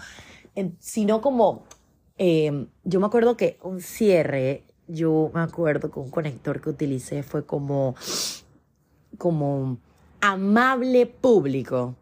sino 0.78 1.20
como, 1.20 1.64
yo 2.18 3.00
me 3.00 3.06
acuerdo 3.06 3.36
que 3.36 3.58
un 3.62 3.80
cierre, 3.80 4.64
yo 4.86 5.30
me 5.34 5.40
acuerdo 5.40 5.90
que 5.90 6.00
un 6.00 6.10
conector 6.10 6.60
que 6.60 6.70
utilicé 6.70 7.22
fue 7.22 7.46
como, 7.46 7.94
como 9.18 9.78
amable 10.20 11.06
público. 11.06 11.94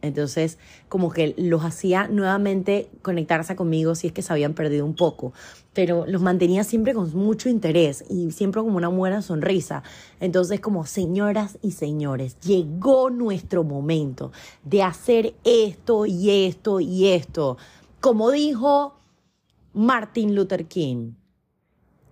Entonces, 0.00 0.58
como 0.88 1.10
que 1.10 1.34
los 1.36 1.64
hacía 1.64 2.06
nuevamente 2.06 2.88
conectarse 3.02 3.56
conmigo 3.56 3.96
si 3.96 4.06
es 4.06 4.12
que 4.12 4.22
se 4.22 4.32
habían 4.32 4.54
perdido 4.54 4.86
un 4.86 4.94
poco, 4.94 5.32
pero 5.72 6.06
los 6.06 6.22
mantenía 6.22 6.62
siempre 6.62 6.94
con 6.94 7.12
mucho 7.16 7.48
interés 7.48 8.04
y 8.08 8.30
siempre 8.30 8.62
con 8.62 8.76
una 8.76 8.88
buena 8.88 9.22
sonrisa. 9.22 9.82
Entonces, 10.20 10.60
como 10.60 10.86
señoras 10.86 11.58
y 11.62 11.72
señores, 11.72 12.38
llegó 12.40 13.10
nuestro 13.10 13.64
momento 13.64 14.30
de 14.64 14.84
hacer 14.84 15.34
esto 15.42 16.06
y 16.06 16.30
esto 16.30 16.78
y 16.78 17.08
esto. 17.08 17.56
Como 18.00 18.30
dijo 18.30 18.94
Martin 19.74 20.36
Luther 20.36 20.66
King, 20.66 21.14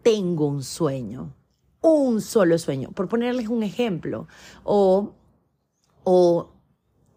tengo 0.03 0.47
un 0.47 0.65
sueño, 0.65 1.33
un 1.95 2.21
solo 2.21 2.59
sueño, 2.59 2.91
por 2.93 3.09
ponerles 3.09 3.49
un 3.49 3.63
ejemplo. 3.63 4.29
O 4.65 5.15
o 6.09 6.53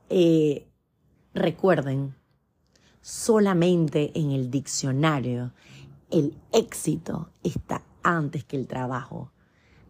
eh, 0.09 0.67
recuerden, 1.35 2.15
solamente 3.01 4.11
en 4.15 4.31
el 4.31 4.49
diccionario 4.49 5.53
el 6.09 6.35
éxito 6.51 7.29
está 7.43 7.83
antes 8.01 8.43
que 8.45 8.57
el 8.57 8.65
trabajo. 8.65 9.31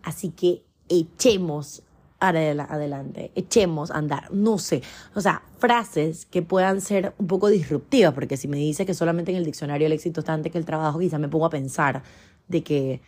Así 0.04 0.32
que 0.32 0.66
echemos 0.90 1.84
adelante, 2.20 3.32
echemos 3.36 3.90
a 3.90 4.00
andar, 4.00 4.30
no 4.34 4.58
sé, 4.58 4.84
o 5.16 5.22
sea, 5.22 5.44
frases 5.60 6.26
que 6.26 6.42
puedan 6.42 6.82
ser 6.82 7.14
un 7.18 7.28
poco 7.28 7.48
disruptivas, 7.48 8.14
porque 8.14 8.36
si 8.36 8.50
me 8.50 8.58
dice 8.58 8.86
que 8.86 8.94
solamente 8.94 9.32
en 9.32 9.38
el 9.38 9.46
diccionario 9.46 9.88
el 9.88 9.94
éxito 9.94 10.20
está 10.20 10.34
antes 10.34 10.52
que 10.52 10.58
el 10.58 10.66
trabajo, 10.66 11.00
quizá 11.00 11.18
me 11.20 11.30
pongo 11.30 11.46
a 11.46 11.50
pensar 11.50 12.04
de 12.50 12.64
que 12.64 13.02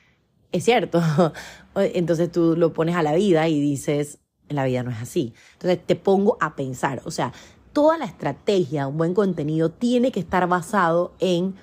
es 0.52 0.66
cierto. 0.66 1.02
Entonces 1.76 2.32
tú 2.32 2.56
lo 2.58 2.74
pones 2.74 2.96
a 2.96 3.04
la 3.04 3.14
vida 3.14 3.48
y 3.48 3.60
dices, 3.60 4.20
la 4.50 4.66
vida 4.66 4.84
no 4.84 4.92
es 4.92 4.98
así. 4.98 5.34
Entonces 5.54 5.80
te 5.86 5.96
pongo 5.96 6.38
a 6.40 6.56
pensar, 6.56 7.02
o 7.06 7.12
sea, 7.12 7.34
toda 7.74 7.98
la 7.98 8.06
estrategia, 8.06 8.88
un 8.88 8.98
buen 8.98 9.14
contenido 9.14 9.72
tiene 9.72 10.12
que 10.12 10.20
estar 10.20 10.48
basado 10.48 11.14
en 11.20 11.56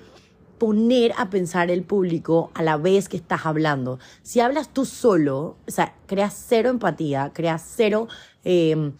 poner 0.57 1.13
a 1.17 1.29
pensar 1.29 1.71
el 1.71 1.83
público 1.83 2.51
a 2.53 2.63
la 2.63 2.77
vez 2.77 3.07
que 3.07 3.17
estás 3.17 3.45
hablando. 3.45 3.99
Si 4.23 4.39
hablas 4.39 4.73
tú 4.73 4.85
solo, 4.85 5.57
o 5.67 5.71
sea, 5.71 5.95
creas 6.05 6.45
cero 6.47 6.69
empatía, 6.69 7.31
creas 7.33 7.63
cero... 7.75 8.07
Eh, 8.43 8.91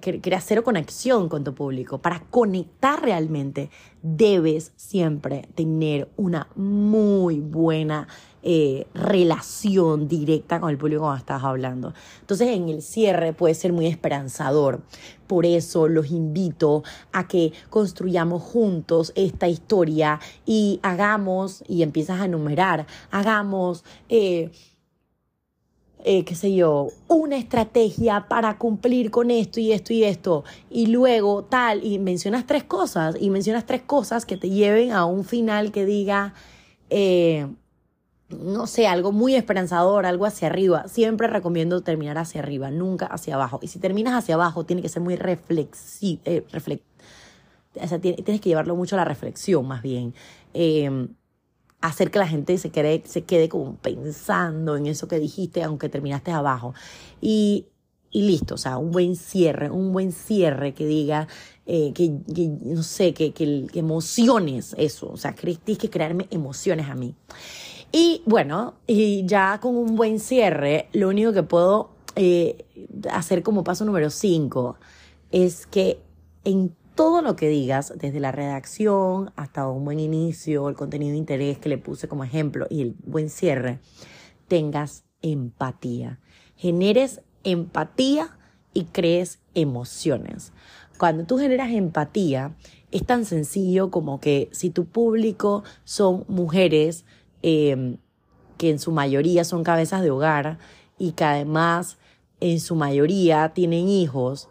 creas 0.00 0.44
cero 0.46 0.64
conexión 0.64 1.28
con 1.28 1.44
tu 1.44 1.54
público. 1.54 1.98
Para 1.98 2.20
conectar 2.30 3.02
realmente, 3.02 3.68
debes 4.00 4.72
siempre 4.76 5.48
tener 5.54 6.08
una 6.16 6.48
muy 6.54 7.40
buena 7.40 8.08
eh, 8.42 8.86
relación 8.94 10.08
directa 10.08 10.60
con 10.60 10.70
el 10.70 10.78
público 10.78 11.02
cuando 11.02 11.18
estás 11.18 11.44
hablando. 11.44 11.94
Entonces 12.20 12.48
en 12.48 12.68
el 12.68 12.82
cierre 12.82 13.32
puede 13.32 13.54
ser 13.54 13.72
muy 13.72 13.86
esperanzador. 13.86 14.82
Por 15.26 15.46
eso 15.46 15.88
los 15.88 16.10
invito 16.10 16.82
a 17.12 17.28
que 17.28 17.52
construyamos 17.70 18.42
juntos 18.42 19.12
esta 19.14 19.48
historia 19.48 20.20
y 20.44 20.80
hagamos, 20.82 21.62
y 21.68 21.82
empiezas 21.82 22.20
a 22.20 22.24
enumerar, 22.26 22.86
hagamos... 23.10 23.84
Eh, 24.08 24.50
eh, 26.04 26.24
qué 26.24 26.34
sé 26.34 26.52
yo, 26.52 26.88
una 27.06 27.36
estrategia 27.36 28.26
para 28.28 28.58
cumplir 28.58 29.12
con 29.12 29.30
esto 29.30 29.60
y 29.60 29.70
esto 29.70 29.92
y 29.92 30.02
esto, 30.02 30.42
y 30.68 30.86
luego 30.86 31.44
tal, 31.44 31.84
y 31.84 32.00
mencionas 32.00 32.44
tres 32.44 32.64
cosas, 32.64 33.14
y 33.20 33.30
mencionas 33.30 33.66
tres 33.66 33.82
cosas 33.82 34.26
que 34.26 34.36
te 34.36 34.50
lleven 34.50 34.90
a 34.90 35.04
un 35.04 35.24
final 35.24 35.70
que 35.70 35.86
diga, 35.86 36.34
eh, 36.90 37.46
no 38.32 38.66
sé, 38.66 38.86
algo 38.86 39.12
muy 39.12 39.34
esperanzador, 39.34 40.06
algo 40.06 40.26
hacia 40.26 40.48
arriba. 40.48 40.88
Siempre 40.88 41.26
recomiendo 41.28 41.82
terminar 41.82 42.18
hacia 42.18 42.40
arriba, 42.40 42.70
nunca 42.70 43.06
hacia 43.06 43.34
abajo. 43.34 43.58
Y 43.62 43.68
si 43.68 43.78
terminas 43.78 44.14
hacia 44.14 44.34
abajo, 44.34 44.64
tiene 44.64 44.82
que 44.82 44.88
ser 44.88 45.02
muy 45.02 45.16
reflexivo, 45.16 46.20
eh, 46.24 46.44
o 47.74 47.88
sea, 47.88 47.98
tienes 48.00 48.40
que 48.40 48.48
llevarlo 48.48 48.76
mucho 48.76 48.96
a 48.96 48.98
la 48.98 49.04
reflexión, 49.04 49.66
más 49.66 49.82
bien. 49.82 50.14
Eh, 50.54 51.08
hacer 51.82 52.10
que 52.10 52.18
la 52.18 52.28
gente 52.28 52.56
se 52.56 52.70
quede, 52.70 53.02
se 53.04 53.22
quede 53.24 53.48
como 53.48 53.76
pensando 53.76 54.76
en 54.76 54.86
eso 54.86 55.08
que 55.08 55.18
dijiste, 55.18 55.62
aunque 55.62 55.88
terminaste 55.88 56.30
abajo. 56.30 56.74
Y, 57.20 57.66
y 58.10 58.22
listo, 58.22 58.54
o 58.54 58.58
sea, 58.58 58.78
un 58.78 58.92
buen 58.92 59.16
cierre, 59.16 59.70
un 59.70 59.92
buen 59.92 60.12
cierre 60.12 60.72
que 60.74 60.86
diga, 60.86 61.28
eh, 61.66 61.92
que, 61.94 62.08
no 62.62 62.82
sé, 62.82 63.12
que, 63.14 63.32
que, 63.32 63.66
emociones 63.74 64.74
eso, 64.78 65.10
o 65.10 65.16
sea, 65.16 65.34
tienes 65.34 65.78
que 65.78 65.90
crearme 65.90 66.28
emociones 66.30 66.88
a 66.88 66.94
mí. 66.94 67.14
Y 67.92 68.22
bueno, 68.24 68.74
y 68.86 69.26
ya 69.26 69.60
con 69.60 69.76
un 69.76 69.96
buen 69.96 70.18
cierre, 70.18 70.88
lo 70.92 71.10
único 71.10 71.34
que 71.34 71.42
puedo 71.42 71.90
eh, 72.16 72.64
hacer 73.10 73.42
como 73.42 73.64
paso 73.64 73.84
número 73.84 74.08
5 74.08 74.76
es 75.30 75.66
que 75.66 76.00
en 76.44 76.74
todo 76.94 77.20
lo 77.20 77.36
que 77.36 77.48
digas, 77.48 77.92
desde 77.98 78.20
la 78.20 78.32
redacción 78.32 79.30
hasta 79.36 79.68
un 79.68 79.84
buen 79.84 80.00
inicio, 80.00 80.68
el 80.68 80.74
contenido 80.74 81.12
de 81.12 81.18
interés 81.18 81.58
que 81.58 81.68
le 81.68 81.78
puse 81.78 82.08
como 82.08 82.24
ejemplo 82.24 82.66
y 82.70 82.80
el 82.82 82.96
buen 83.04 83.28
cierre, 83.28 83.78
tengas 84.48 85.04
empatía. 85.20 86.18
Generes 86.56 87.20
empatía 87.44 88.38
y 88.72 88.84
crees 88.84 89.40
emociones. 89.54 90.52
Cuando 90.98 91.24
tú 91.24 91.38
generas 91.38 91.70
empatía, 91.72 92.54
es 92.90 93.04
tan 93.04 93.24
sencillo 93.24 93.90
como 93.90 94.20
que 94.20 94.48
si 94.52 94.70
tu 94.70 94.84
público 94.84 95.64
son 95.84 96.24
mujeres 96.28 97.04
eh, 97.42 97.96
que 98.58 98.70
en 98.70 98.78
su 98.78 98.92
mayoría 98.92 99.44
son 99.44 99.64
cabezas 99.64 100.02
de 100.02 100.10
hogar 100.10 100.58
y 100.98 101.12
que 101.12 101.24
además 101.24 101.98
en 102.40 102.60
su 102.60 102.74
mayoría 102.74 103.50
tienen 103.54 103.88
hijos, 103.88 104.48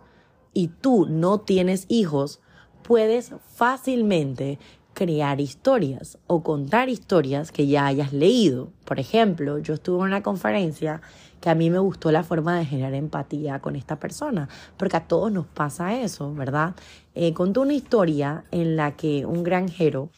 y 0.54 0.68
tú 0.68 1.08
no 1.10 1.40
tienes 1.40 1.86
hijos, 1.88 2.40
puedes 2.84 3.34
fácilmente 3.56 4.60
crear 4.94 5.40
historias 5.40 6.18
o 6.28 6.44
contar 6.44 6.90
historias 6.90 7.52
que 7.52 7.68
ya 7.68 7.86
hayas 7.86 8.12
leído. 8.12 8.72
Por 8.86 9.00
ejemplo, 9.00 9.60
yo 9.60 9.76
estuve 9.76 10.00
en 10.00 10.06
una 10.08 10.24
conferencia 10.24 11.02
que 11.40 11.50
a 11.50 11.56
mí 11.56 11.70
me 11.70 11.80
gustó 11.80 12.12
la 12.12 12.24
forma 12.24 12.58
de 12.58 12.66
generar 12.66 12.94
empatía 12.94 13.60
con 13.60 13.76
esta 13.76 14.00
persona, 14.00 14.50
porque 14.78 14.98
a 14.98 15.08
todos 15.08 15.32
nos 15.32 15.48
pasa 15.48 16.00
eso, 16.00 16.34
¿verdad? 16.34 16.76
Eh, 17.16 17.34
contó 17.34 17.62
una 17.62 17.74
historia 17.74 18.44
en 18.52 18.76
la 18.76 18.96
que 18.96 19.26
un 19.26 19.44
granjero 19.44 20.10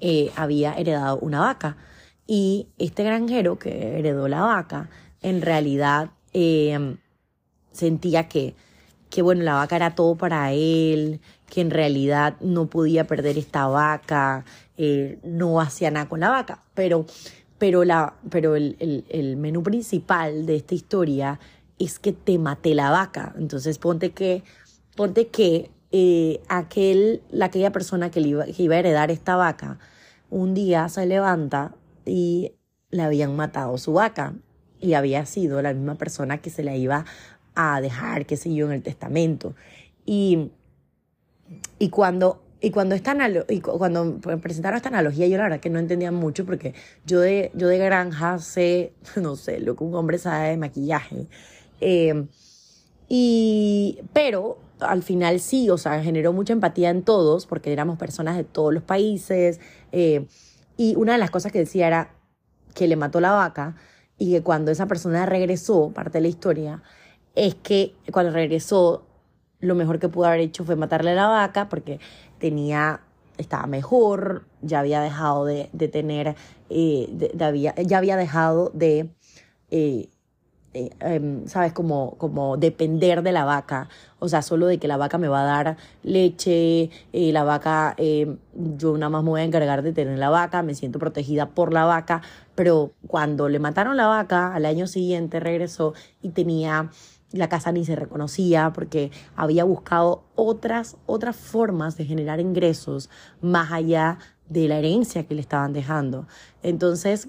eh, 0.00 0.30
había 0.36 0.74
heredado 0.74 1.18
una 1.18 1.40
vaca 1.40 1.76
y 2.26 2.68
este 2.78 3.04
granjero 3.04 3.58
que 3.58 3.98
heredó 3.98 4.28
la 4.28 4.42
vaca 4.42 4.88
en 5.22 5.42
realidad 5.42 6.10
eh, 6.32 6.96
sentía 7.72 8.28
que 8.28 8.54
que 9.14 9.22
bueno, 9.22 9.44
la 9.44 9.54
vaca 9.54 9.76
era 9.76 9.94
todo 9.94 10.16
para 10.16 10.50
él, 10.50 11.20
que 11.46 11.60
en 11.60 11.70
realidad 11.70 12.34
no 12.40 12.66
podía 12.66 13.06
perder 13.06 13.38
esta 13.38 13.68
vaca, 13.68 14.44
eh, 14.76 15.20
no 15.22 15.60
hacía 15.60 15.92
nada 15.92 16.08
con 16.08 16.18
la 16.18 16.30
vaca, 16.30 16.64
pero, 16.74 17.06
pero, 17.56 17.84
la, 17.84 18.14
pero 18.28 18.56
el, 18.56 19.04
el, 19.08 19.36
menú 19.36 19.62
principal 19.62 20.46
de 20.46 20.56
esta 20.56 20.74
historia 20.74 21.38
es 21.78 22.00
que 22.00 22.12
te 22.12 22.40
maté 22.40 22.74
la 22.74 22.90
vaca. 22.90 23.32
Entonces 23.38 23.78
ponte 23.78 24.10
que, 24.10 24.42
ponte 24.96 25.28
que 25.28 25.70
eh, 25.96 26.40
aquel, 26.48 27.22
aquella 27.40 27.70
persona 27.70 28.10
que, 28.10 28.18
iba, 28.18 28.46
que 28.46 28.64
iba 28.64 28.74
a 28.74 28.78
heredar 28.80 29.12
esta 29.12 29.36
vaca, 29.36 29.78
un 30.28 30.52
día 30.52 30.88
se 30.88 31.06
levanta 31.06 31.76
y 32.04 32.50
le 32.90 33.02
habían 33.02 33.36
matado 33.36 33.78
su 33.78 33.92
vaca 33.92 34.34
y 34.80 34.94
había 34.94 35.24
sido 35.24 35.62
la 35.62 35.72
misma 35.72 35.94
persona 35.94 36.38
que 36.38 36.50
se 36.50 36.64
la 36.64 36.74
iba 36.74 37.04
a 37.54 37.80
dejar, 37.80 38.26
qué 38.26 38.36
sé 38.36 38.52
yo, 38.52 38.66
en 38.66 38.72
el 38.72 38.82
testamento. 38.82 39.54
Y, 40.04 40.50
y 41.78 41.90
cuando 41.90 42.42
y 42.60 42.72
cuando, 42.72 42.96
esta 42.96 43.14
y 43.48 43.60
cuando 43.60 44.18
presentaron 44.40 44.78
esta 44.78 44.88
analogía, 44.88 45.28
yo 45.28 45.36
la 45.36 45.44
verdad 45.44 45.60
que 45.60 45.70
no 45.70 45.78
entendía 45.78 46.10
mucho 46.10 46.44
porque 46.44 46.74
yo 47.06 47.20
de, 47.20 47.52
yo 47.54 47.68
de 47.68 47.78
granja 47.78 48.40
sé, 48.40 48.94
no 49.14 49.36
sé, 49.36 49.60
lo 49.60 49.76
que 49.76 49.84
un 49.84 49.94
hombre 49.94 50.18
sabe 50.18 50.48
de 50.48 50.56
maquillaje. 50.56 51.28
Em, 51.80 52.26
y, 53.08 54.00
pero 54.12 54.63
al 54.84 55.02
final 55.02 55.40
sí, 55.40 55.70
o 55.70 55.78
sea, 55.78 56.02
generó 56.02 56.32
mucha 56.32 56.52
empatía 56.52 56.90
en 56.90 57.02
todos 57.02 57.46
porque 57.46 57.72
éramos 57.72 57.98
personas 57.98 58.36
de 58.36 58.44
todos 58.44 58.72
los 58.72 58.82
países. 58.82 59.60
Eh, 59.92 60.26
Y 60.76 60.96
una 60.96 61.12
de 61.12 61.18
las 61.18 61.30
cosas 61.30 61.52
que 61.52 61.60
decía 61.60 61.86
era 61.86 62.14
que 62.74 62.88
le 62.88 62.96
mató 62.96 63.20
la 63.20 63.32
vaca 63.32 63.76
y 64.18 64.32
que 64.32 64.42
cuando 64.42 64.70
esa 64.72 64.86
persona 64.86 65.26
regresó, 65.26 65.90
parte 65.90 66.18
de 66.18 66.22
la 66.22 66.28
historia, 66.28 66.82
es 67.34 67.54
que 67.54 67.94
cuando 68.12 68.32
regresó, 68.32 69.06
lo 69.60 69.74
mejor 69.74 69.98
que 69.98 70.08
pudo 70.08 70.26
haber 70.26 70.40
hecho 70.40 70.64
fue 70.64 70.76
matarle 70.76 71.14
la 71.14 71.28
vaca 71.28 71.68
porque 71.68 72.00
tenía 72.38 73.00
estaba 73.38 73.66
mejor, 73.66 74.44
ya 74.62 74.80
había 74.80 75.00
dejado 75.00 75.44
de, 75.44 75.68
tener, 75.92 76.36
eh, 76.70 77.08
ya 77.84 77.98
había 77.98 78.16
dejado 78.16 78.70
de, 78.74 79.10
eh, 79.70 80.08
eh, 80.74 80.90
em, 81.00 81.46
¿sabes? 81.46 81.72
Como, 81.72 82.16
como 82.18 82.56
depender 82.56 83.22
de 83.22 83.32
la 83.32 83.44
vaca, 83.44 83.88
o 84.18 84.28
sea, 84.28 84.42
solo 84.42 84.66
de 84.66 84.78
que 84.78 84.88
la 84.88 84.96
vaca 84.96 85.18
me 85.18 85.28
va 85.28 85.42
a 85.42 85.44
dar 85.44 85.76
leche, 86.02 86.90
la 87.12 87.44
vaca, 87.44 87.94
em, 87.96 88.38
yo 88.76 88.98
nada 88.98 89.10
más 89.10 89.22
me 89.22 89.30
voy 89.30 89.40
a 89.42 89.44
encargar 89.44 89.82
de 89.82 89.92
tener 89.92 90.18
la 90.18 90.30
vaca, 90.30 90.62
me 90.62 90.74
siento 90.74 90.98
protegida 90.98 91.50
por 91.50 91.72
la 91.72 91.84
vaca, 91.84 92.22
pero 92.54 92.92
cuando 93.06 93.48
le 93.48 93.58
mataron 93.58 93.96
la 93.96 94.08
vaca, 94.08 94.54
al 94.54 94.66
año 94.66 94.86
siguiente 94.86 95.40
regresó 95.40 95.94
y 96.22 96.30
tenía 96.30 96.90
la 97.32 97.48
casa 97.48 97.72
ni 97.72 97.84
se 97.84 97.96
reconocía 97.96 98.72
porque 98.72 99.10
había 99.36 99.64
buscado 99.64 100.24
otras, 100.34 100.96
otras 101.06 101.36
formas 101.36 101.96
de 101.96 102.04
generar 102.04 102.40
ingresos 102.40 103.10
más 103.40 103.72
allá 103.72 104.18
de 104.48 104.68
la 104.68 104.78
herencia 104.78 105.26
que 105.26 105.34
le 105.34 105.40
estaban 105.40 105.72
dejando. 105.72 106.26
Entonces, 106.62 107.28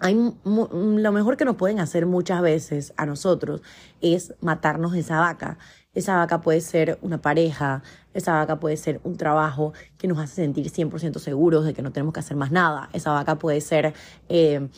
hay, 0.00 0.14
lo 0.44 1.12
mejor 1.12 1.36
que 1.36 1.44
nos 1.44 1.56
pueden 1.56 1.80
hacer 1.80 2.06
muchas 2.06 2.42
veces 2.42 2.92
a 2.96 3.06
nosotros 3.06 3.62
es 4.00 4.34
matarnos 4.40 4.94
esa 4.94 5.20
vaca. 5.20 5.58
Esa 5.94 6.16
vaca 6.16 6.40
puede 6.40 6.60
ser 6.60 6.98
una 7.02 7.20
pareja, 7.20 7.82
esa 8.14 8.34
vaca 8.34 8.60
puede 8.60 8.76
ser 8.76 9.00
un 9.04 9.16
trabajo 9.16 9.72
que 9.96 10.06
nos 10.06 10.18
hace 10.18 10.36
sentir 10.36 10.70
100% 10.70 11.18
seguros 11.18 11.64
de 11.64 11.74
que 11.74 11.82
no 11.82 11.92
tenemos 11.92 12.14
que 12.14 12.20
hacer 12.20 12.36
más 12.36 12.52
nada. 12.52 12.88
Esa 12.92 13.12
vaca 13.12 13.38
puede 13.38 13.60
ser... 13.60 13.94
Eh, 14.28 14.68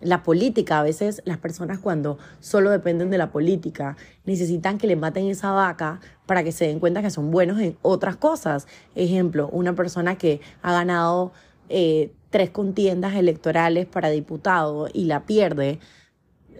la 0.00 0.22
política. 0.22 0.78
A 0.78 0.82
veces 0.82 1.22
las 1.24 1.38
personas 1.38 1.78
cuando 1.78 2.18
solo 2.40 2.70
dependen 2.70 3.10
de 3.10 3.18
la 3.18 3.30
política 3.30 3.96
necesitan 4.24 4.78
que 4.78 4.86
le 4.86 4.96
maten 4.96 5.26
esa 5.26 5.52
vaca 5.52 6.00
para 6.26 6.42
que 6.42 6.52
se 6.52 6.66
den 6.66 6.80
cuenta 6.80 7.02
que 7.02 7.10
son 7.10 7.30
buenos 7.30 7.60
en 7.60 7.76
otras 7.82 8.16
cosas. 8.16 8.66
Ejemplo, 8.94 9.48
una 9.48 9.74
persona 9.74 10.16
que 10.16 10.40
ha 10.62 10.72
ganado 10.72 11.32
eh, 11.68 12.12
tres 12.30 12.50
contiendas 12.50 13.14
electorales 13.14 13.86
para 13.86 14.08
diputado 14.08 14.88
y 14.92 15.04
la 15.04 15.26
pierde, 15.26 15.78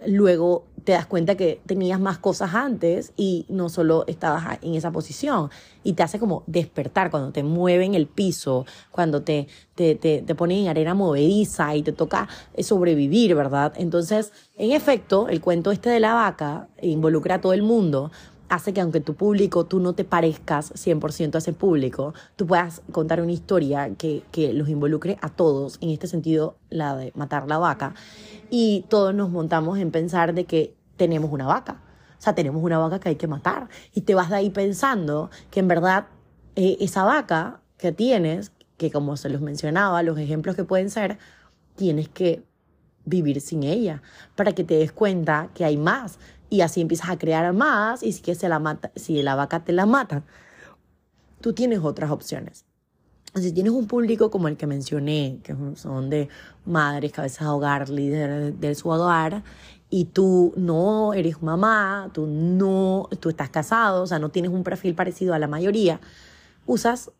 luego 0.05 0.65
te 0.83 0.93
das 0.93 1.05
cuenta 1.05 1.35
que 1.35 1.61
tenías 1.65 1.99
más 1.99 2.17
cosas 2.17 2.55
antes 2.55 3.13
y 3.15 3.45
no 3.49 3.69
solo 3.69 4.03
estabas 4.07 4.57
en 4.61 4.75
esa 4.75 4.91
posición. 4.91 5.49
Y 5.83 5.93
te 5.93 6.03
hace 6.03 6.19
como 6.19 6.43
despertar 6.47 7.11
cuando 7.11 7.31
te 7.31 7.43
mueven 7.43 7.93
el 7.93 8.07
piso, 8.07 8.65
cuando 8.89 9.21
te, 9.21 9.47
te, 9.75 9.95
te, 9.95 10.35
ponen 10.35 10.59
en 10.59 10.67
arena 10.69 10.93
movediza 10.93 11.75
y 11.75 11.83
te 11.83 11.91
toca 11.91 12.27
sobrevivir, 12.59 13.35
¿verdad? 13.35 13.73
Entonces, 13.77 14.31
en 14.57 14.71
efecto, 14.71 15.27
el 15.29 15.41
cuento 15.41 15.71
este 15.71 15.89
de 15.89 15.99
la 15.99 16.13
vaca 16.13 16.67
involucra 16.81 17.35
a 17.35 17.41
todo 17.41 17.53
el 17.53 17.63
mundo, 17.63 18.11
hace 18.51 18.73
que 18.73 18.81
aunque 18.81 18.99
tu 18.99 19.15
público, 19.15 19.65
tú 19.65 19.79
no 19.79 19.93
te 19.93 20.03
parezcas 20.03 20.73
100% 20.73 21.35
a 21.35 21.37
ese 21.37 21.53
público, 21.53 22.13
tú 22.35 22.45
puedas 22.45 22.81
contar 22.91 23.21
una 23.21 23.31
historia 23.31 23.95
que, 23.97 24.23
que 24.31 24.51
los 24.51 24.67
involucre 24.67 25.17
a 25.21 25.29
todos, 25.29 25.77
en 25.79 25.89
este 25.89 26.07
sentido, 26.07 26.57
la 26.69 26.97
de 26.97 27.13
matar 27.15 27.47
la 27.47 27.57
vaca, 27.57 27.95
y 28.49 28.85
todos 28.89 29.15
nos 29.15 29.29
montamos 29.29 29.79
en 29.79 29.89
pensar 29.89 30.33
de 30.33 30.43
que 30.43 30.75
tenemos 30.97 31.31
una 31.31 31.47
vaca. 31.47 31.81
O 32.19 32.21
sea, 32.21 32.35
tenemos 32.35 32.61
una 32.61 32.77
vaca 32.77 32.99
que 32.99 33.07
hay 33.07 33.15
que 33.15 33.27
matar. 33.27 33.69
Y 33.93 34.01
te 34.01 34.15
vas 34.15 34.29
de 34.29 34.35
ahí 34.35 34.49
pensando 34.49 35.31
que 35.49 35.61
en 35.61 35.69
verdad 35.69 36.07
eh, 36.57 36.75
esa 36.81 37.05
vaca 37.05 37.61
que 37.77 37.93
tienes, 37.93 38.51
que 38.75 38.91
como 38.91 39.15
se 39.15 39.29
los 39.29 39.39
mencionaba, 39.39 40.03
los 40.03 40.19
ejemplos 40.19 40.57
que 40.57 40.65
pueden 40.65 40.89
ser, 40.89 41.17
tienes 41.77 42.09
que 42.09 42.43
vivir 43.05 43.39
sin 43.39 43.63
ella 43.63 44.01
para 44.35 44.51
que 44.51 44.65
te 44.65 44.75
des 44.75 44.91
cuenta 44.91 45.49
que 45.55 45.63
hay 45.63 45.77
más 45.77 46.19
y 46.51 46.61
así 46.61 46.81
empiezas 46.81 47.09
a 47.09 47.17
crear 47.17 47.51
más 47.53 48.03
y 48.03 48.11
si, 48.11 48.21
que 48.21 48.35
se 48.35 48.49
la, 48.49 48.59
mata, 48.59 48.91
si 48.97 49.23
la 49.23 49.35
vaca 49.35 49.63
te 49.63 49.71
la 49.71 49.85
mata, 49.85 50.23
tú 51.39 51.53
tienes 51.53 51.79
otras 51.79 52.11
opciones. 52.11 52.65
Si 53.33 53.53
tienes 53.53 53.71
un 53.71 53.87
público 53.87 54.29
como 54.29 54.49
el 54.49 54.57
que 54.57 54.67
mencioné, 54.67 55.39
que 55.43 55.55
son 55.75 56.09
de 56.09 56.27
madres, 56.65 57.13
cabezas 57.13 57.47
de 57.47 57.53
hogar, 57.53 57.89
líderes 57.89 58.59
del 58.59 58.75
su 58.75 58.89
hogar, 58.89 59.43
y 59.89 60.05
tú 60.05 60.53
no 60.57 61.13
eres 61.13 61.41
mamá, 61.41 62.09
tú 62.13 62.27
no, 62.27 63.07
tú 63.21 63.29
estás 63.29 63.49
casado, 63.49 64.03
o 64.03 64.07
sea, 64.07 64.19
no 64.19 64.27
tienes 64.27 64.51
un 64.51 64.65
perfil 64.65 64.93
parecido 64.93 65.33
a 65.33 65.39
la 65.39 65.47
mayoría, 65.47 66.01
usas 66.65 67.11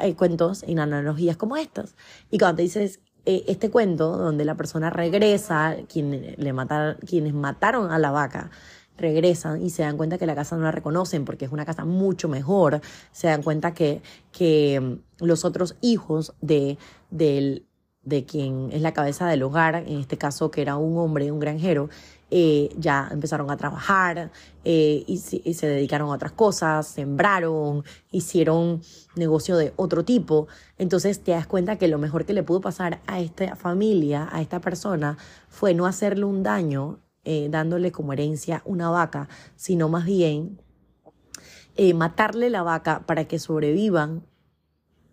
eh, 0.00 0.16
cuentos 0.16 0.64
y 0.66 0.76
analogías 0.76 1.36
como 1.36 1.56
estas. 1.56 1.94
Y 2.32 2.38
cuando 2.38 2.56
te 2.56 2.62
dices 2.62 2.98
eh, 3.26 3.44
este 3.48 3.70
cuento 3.70 4.16
donde 4.16 4.44
la 4.44 4.54
persona 4.54 4.90
regresa, 4.90 5.76
quien 5.88 6.34
le 6.36 6.52
mataron, 6.52 6.96
quienes 7.06 7.34
mataron 7.34 7.90
a 7.90 7.98
la 7.98 8.10
vaca, 8.10 8.50
regresan 8.96 9.62
y 9.62 9.70
se 9.70 9.82
dan 9.82 9.96
cuenta 9.96 10.18
que 10.18 10.26
la 10.26 10.34
casa 10.34 10.56
no 10.56 10.62
la 10.62 10.70
reconocen 10.70 11.24
porque 11.24 11.44
es 11.46 11.52
una 11.52 11.64
casa 11.64 11.84
mucho 11.84 12.28
mejor, 12.28 12.80
se 13.12 13.28
dan 13.28 13.42
cuenta 13.42 13.74
que, 13.74 14.02
que 14.30 14.80
mm, 14.80 15.24
los 15.24 15.44
otros 15.44 15.76
hijos 15.80 16.34
de, 16.40 16.78
del, 17.10 17.66
de 18.02 18.24
quien 18.24 18.70
es 18.72 18.82
la 18.82 18.92
cabeza 18.92 19.26
del 19.26 19.42
hogar, 19.42 19.76
en 19.76 19.98
este 19.98 20.18
caso 20.18 20.50
que 20.50 20.62
era 20.62 20.76
un 20.76 20.98
hombre, 20.98 21.32
un 21.32 21.40
granjero, 21.40 21.88
eh, 22.36 22.74
ya 22.76 23.08
empezaron 23.12 23.48
a 23.52 23.56
trabajar 23.56 24.32
eh, 24.64 25.04
y, 25.06 25.18
se 25.18 25.66
dedicaron 25.68 26.10
a 26.10 26.14
otras 26.14 26.32
cosas, 26.32 26.84
sembraron, 26.88 27.84
hicieron 28.10 28.82
negocio 29.14 29.56
de 29.56 29.72
otro 29.76 30.04
tipo. 30.04 30.48
Entonces 30.76 31.22
te 31.22 31.30
das 31.30 31.46
cuenta 31.46 31.76
que 31.76 31.86
lo 31.86 31.96
mejor 31.96 32.24
que 32.24 32.32
le 32.32 32.42
pudo 32.42 32.60
pasar 32.60 33.00
a 33.06 33.20
esta 33.20 33.54
familia, 33.54 34.28
a 34.32 34.42
esta 34.42 34.60
persona, 34.60 35.16
fue 35.48 35.74
no 35.74 35.86
hacerle 35.86 36.24
un 36.24 36.42
daño 36.42 36.98
eh, 37.22 37.46
dándole 37.52 37.92
como 37.92 38.12
herencia 38.12 38.62
una 38.64 38.90
vaca, 38.90 39.28
sino 39.54 39.88
más 39.88 40.04
bien 40.04 40.60
matarle 41.94 42.50
la 42.50 42.64
vaca 42.64 43.04
para 43.06 43.26
que 43.26 43.38
sobrevivan 43.38 44.26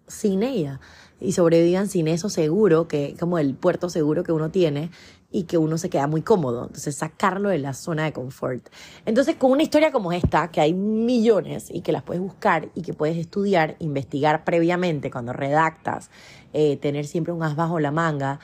sin 0.08 0.42
ella 0.42 0.80
y 1.20 1.34
sobrevivan 1.34 1.88
sin 1.88 2.08
eso 2.08 2.30
seguro, 2.30 2.88
que 2.88 3.16
como 3.20 3.38
el 3.38 3.54
puerto 3.54 3.90
seguro 3.90 4.24
que 4.24 4.32
uno 4.32 4.50
tiene 4.50 4.90
y 5.32 5.44
que 5.44 5.58
uno 5.58 5.78
se 5.78 5.90
queda 5.90 6.08
muy 6.08 6.22
cómodo. 6.22 6.64
Entonces, 6.64 6.96
sacarlo 6.96 7.50
de 7.50 7.58
la 7.58 7.74
zona 7.74 8.04
de 8.04 8.14
confort. 8.14 8.68
Entonces, 9.06 9.36
con 9.36 9.52
una 9.52 9.64
historia 9.64 9.92
como 9.92 10.12
esta, 10.12 10.52
que 10.52 10.62
hay 10.62 10.74
millones 10.74 11.70
y 11.72 11.82
que 11.82 11.92
las 11.92 12.04
puedes 12.04 12.22
buscar 12.22 12.70
y 12.76 12.82
que 12.82 12.94
puedes 12.94 13.18
estudiar, 13.18 13.76
investigar 13.80 14.44
previamente 14.44 15.10
cuando 15.10 15.34
redactas, 15.34 16.10
eh, 16.54 16.78
tener 16.78 17.08
siempre 17.08 17.34
un 17.34 17.44
as 17.44 17.56
bajo 17.56 17.80
la 17.80 17.92
manga, 17.92 18.40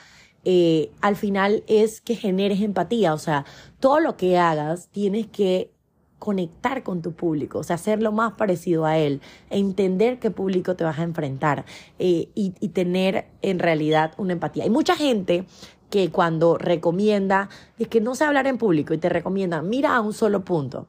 eh, 0.46 0.92
al 1.02 1.18
final 1.18 1.64
es 1.68 2.00
que 2.00 2.16
generes 2.16 2.62
empatía. 2.62 3.14
O 3.14 3.18
sea, 3.18 3.46
todo 3.80 4.00
lo 4.00 4.16
que 4.16 4.38
hagas 4.38 4.88
tienes 4.90 5.28
que 5.28 5.72
conectar 6.20 6.84
con 6.84 7.02
tu 7.02 7.14
público, 7.14 7.60
o 7.60 7.64
sea, 7.64 7.76
hacer 7.76 8.02
lo 8.02 8.12
más 8.12 8.34
parecido 8.34 8.86
a 8.86 8.98
él, 8.98 9.22
entender 9.50 10.20
qué 10.20 10.32
público 10.32 10.76
te 10.76 10.84
vas 10.84 11.00
a 11.00 11.04
enfrentar 11.04 11.66
eh, 12.00 12.30
y, 12.34 12.54
y, 12.60 12.70
tener 12.70 13.28
en 13.42 13.60
realidad 13.60 14.14
una 14.18 14.34
empatía. 14.34 14.64
Hay 14.64 14.70
mucha 14.70 14.96
gente 14.96 15.46
que 15.90 16.10
cuando 16.10 16.58
recomienda, 16.58 17.50
es 17.80 17.88
que 17.88 18.02
no 18.02 18.16
sé 18.16 18.26
hablar 18.26 18.48
en 18.48 18.58
público 18.58 18.94
y 18.94 18.98
te 18.98 19.10
recomienda, 19.10 19.62
mira 19.62 19.96
a 19.96 20.02
un 20.02 20.14
solo 20.14 20.44
punto. 20.44 20.88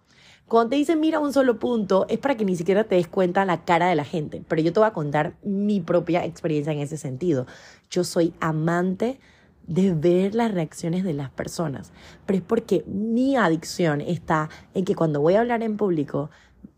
Cuando 0.49 0.71
te 0.71 0.77
dicen 0.77 0.99
mira 0.99 1.19
a 1.19 1.21
un 1.21 1.35
solo 1.35 1.59
punto, 1.59 2.07
es 2.09 2.19
para 2.19 2.35
que 2.35 2.47
ni 2.47 2.57
siquiera 2.57 2.85
te 2.85 2.95
des 2.95 3.07
cuenta 3.07 3.45
la 3.45 3.67
cara 3.67 3.89
de 3.89 3.95
la 3.95 4.05
gente. 4.05 4.43
Pero 4.49 4.63
yo 4.63 4.73
te 4.73 4.81
voy 4.81 4.89
a 4.89 4.95
contar 4.95 5.37
mi 5.43 5.81
propia 5.81 6.25
experiencia 6.25 6.73
en 6.73 6.79
ese 6.79 6.97
sentido. 6.97 7.47
Yo 7.91 8.03
soy 8.03 8.33
amante 8.41 9.21
de 9.69 9.95
ver 9.95 10.35
las 10.35 10.53
reacciones 10.53 11.05
de 11.05 11.13
las 11.13 11.31
personas. 11.31 11.93
Pero 12.27 12.39
es 12.39 12.45
porque 12.45 12.85
mi 12.87 13.37
adicción 13.37 14.01
está 14.01 14.49
en 14.75 14.85
que 14.85 14.97
cuando 14.97 15.21
voy 15.21 15.35
a 15.35 15.41
hablar 15.41 15.63
en 15.63 15.77
público, 15.77 16.31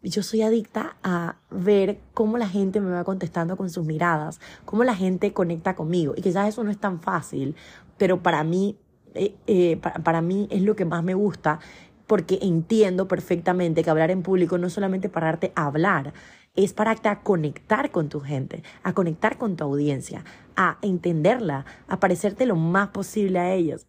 yo 0.02 0.22
soy 0.22 0.42
adicta 0.42 0.96
a 1.02 1.36
ver 1.50 2.00
cómo 2.14 2.36
la 2.36 2.48
gente 2.48 2.80
me 2.80 2.90
va 2.90 3.04
contestando 3.04 3.56
con 3.56 3.70
sus 3.70 3.86
miradas, 3.86 4.40
cómo 4.64 4.84
la 4.84 4.94
gente 4.94 5.32
conecta 5.32 5.76
conmigo. 5.76 6.14
Y 6.16 6.22
quizás 6.22 6.48
eso 6.48 6.64
no 6.64 6.70
es 6.70 6.78
tan 6.78 7.00
fácil, 7.00 7.54
pero 7.96 8.22
para 8.22 8.42
mí, 8.44 8.76
eh, 9.14 9.34
eh, 9.46 9.76
para, 9.76 10.20
mí 10.20 10.48
es 10.50 10.62
lo 10.62 10.74
que 10.74 10.84
más 10.84 11.04
me 11.04 11.14
gusta 11.14 11.60
porque 12.06 12.40
entiendo 12.42 13.06
perfectamente 13.06 13.84
que 13.84 13.90
hablar 13.90 14.10
en 14.10 14.22
público 14.22 14.58
no 14.58 14.66
es 14.66 14.72
solamente 14.72 15.08
pararte 15.08 15.52
a 15.54 15.66
hablar, 15.66 16.12
es 16.54 16.72
pararte 16.72 17.08
a 17.08 17.22
conectar 17.22 17.90
con 17.90 18.08
tu 18.08 18.20
gente, 18.20 18.62
a 18.82 18.92
conectar 18.92 19.38
con 19.38 19.56
tu 19.56 19.64
audiencia, 19.64 20.24
a 20.56 20.78
entenderla, 20.82 21.64
a 21.88 22.00
parecerte 22.00 22.46
lo 22.46 22.56
más 22.56 22.88
posible 22.88 23.38
a 23.38 23.54
ellos. 23.54 23.86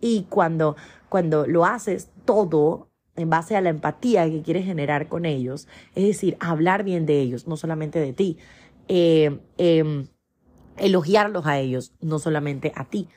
Y 0.00 0.26
cuando, 0.28 0.76
cuando 1.08 1.46
lo 1.46 1.64
haces 1.64 2.10
todo 2.24 2.90
en 3.16 3.30
base 3.30 3.56
a 3.56 3.60
la 3.60 3.70
empatía 3.70 4.28
que 4.28 4.42
quieres 4.42 4.64
generar 4.64 5.08
con 5.08 5.24
ellos, 5.24 5.68
es 5.94 6.04
decir, 6.04 6.36
hablar 6.40 6.84
bien 6.84 7.06
de 7.06 7.20
ellos, 7.20 7.46
no 7.46 7.56
solamente 7.56 8.00
de 8.00 8.12
ti, 8.12 8.38
eh, 8.88 9.40
em, 9.56 10.08
elogiarlos 10.76 11.46
a 11.46 11.58
ellos, 11.58 11.94
no 12.00 12.18
solamente 12.18 12.72
a 12.74 12.84
ti, 12.84 13.08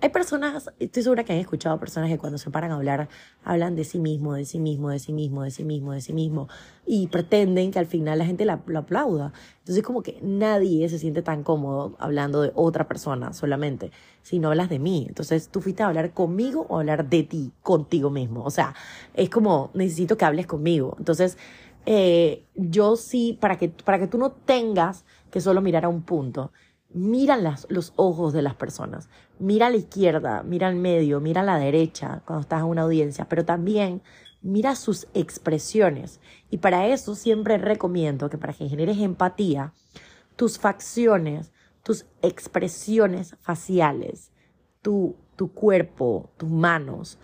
Hay 0.00 0.10
personas, 0.10 0.70
estoy 0.78 1.02
segura 1.02 1.24
que 1.24 1.32
han 1.32 1.38
escuchado 1.38 1.78
personas 1.80 2.10
que 2.10 2.18
cuando 2.18 2.36
se 2.36 2.50
paran 2.50 2.72
a 2.72 2.74
hablar, 2.74 3.08
hablan 3.42 3.74
de 3.74 3.84
sí 3.84 3.98
mismo, 3.98 4.34
de 4.34 4.44
sí 4.44 4.58
mismo, 4.58 4.90
de 4.90 4.98
sí 4.98 5.14
mismo, 5.14 5.42
de 5.42 5.50
sí 5.50 5.64
mismo, 5.64 5.92
de 5.92 6.00
sí 6.02 6.12
mismo, 6.12 6.48
y 6.84 7.06
pretenden 7.06 7.70
que 7.70 7.78
al 7.78 7.86
final 7.86 8.18
la 8.18 8.26
gente 8.26 8.44
lo 8.44 8.78
aplauda. 8.78 9.32
Entonces 9.60 9.82
como 9.82 10.02
que 10.02 10.18
nadie 10.20 10.86
se 10.90 10.98
siente 10.98 11.22
tan 11.22 11.42
cómodo 11.42 11.96
hablando 11.98 12.42
de 12.42 12.52
otra 12.54 12.86
persona 12.86 13.32
solamente, 13.32 13.92
si 14.22 14.38
no 14.38 14.48
hablas 14.48 14.68
de 14.68 14.78
mí. 14.78 15.06
Entonces 15.08 15.48
tú 15.48 15.62
fuiste 15.62 15.82
a 15.82 15.86
hablar 15.86 16.12
conmigo 16.12 16.66
o 16.68 16.80
hablar 16.80 17.08
de 17.08 17.22
ti, 17.22 17.52
contigo 17.62 18.10
mismo. 18.10 18.44
O 18.44 18.50
sea, 18.50 18.74
es 19.14 19.30
como, 19.30 19.70
necesito 19.72 20.18
que 20.18 20.26
hables 20.26 20.46
conmigo. 20.46 20.96
Entonces, 20.98 21.38
eh, 21.86 22.44
yo 22.54 22.96
sí, 22.96 23.38
para 23.40 23.56
que, 23.56 23.70
para 23.70 23.98
que 23.98 24.06
tú 24.06 24.18
no 24.18 24.32
tengas 24.32 25.04
que 25.30 25.40
solo 25.40 25.62
mirar 25.62 25.86
a 25.86 25.88
un 25.88 26.02
punto, 26.02 26.52
mira 26.94 27.36
los 27.68 27.92
ojos 27.96 28.32
de 28.32 28.40
las 28.40 28.54
personas, 28.54 29.08
mira 29.38 29.66
a 29.66 29.70
la 29.70 29.76
izquierda, 29.76 30.42
mira 30.44 30.68
al 30.68 30.76
medio, 30.76 31.20
mira 31.20 31.42
a 31.42 31.44
la 31.44 31.58
derecha 31.58 32.22
cuando 32.24 32.42
estás 32.42 32.60
en 32.60 32.66
una 32.66 32.82
audiencia, 32.82 33.26
pero 33.28 33.44
también 33.44 34.00
mira 34.40 34.76
sus 34.76 35.08
expresiones. 35.12 36.20
Y 36.50 36.58
para 36.58 36.86
eso 36.86 37.16
siempre 37.16 37.58
recomiendo 37.58 38.30
que 38.30 38.38
para 38.38 38.52
que 38.52 38.68
generes 38.68 38.98
empatía, 38.98 39.72
tus 40.36 40.58
facciones, 40.58 41.52
tus 41.82 42.06
expresiones 42.22 43.36
faciales, 43.40 44.30
tu, 44.80 45.16
tu 45.36 45.52
cuerpo, 45.52 46.30
tus 46.36 46.48
manos, 46.48 47.18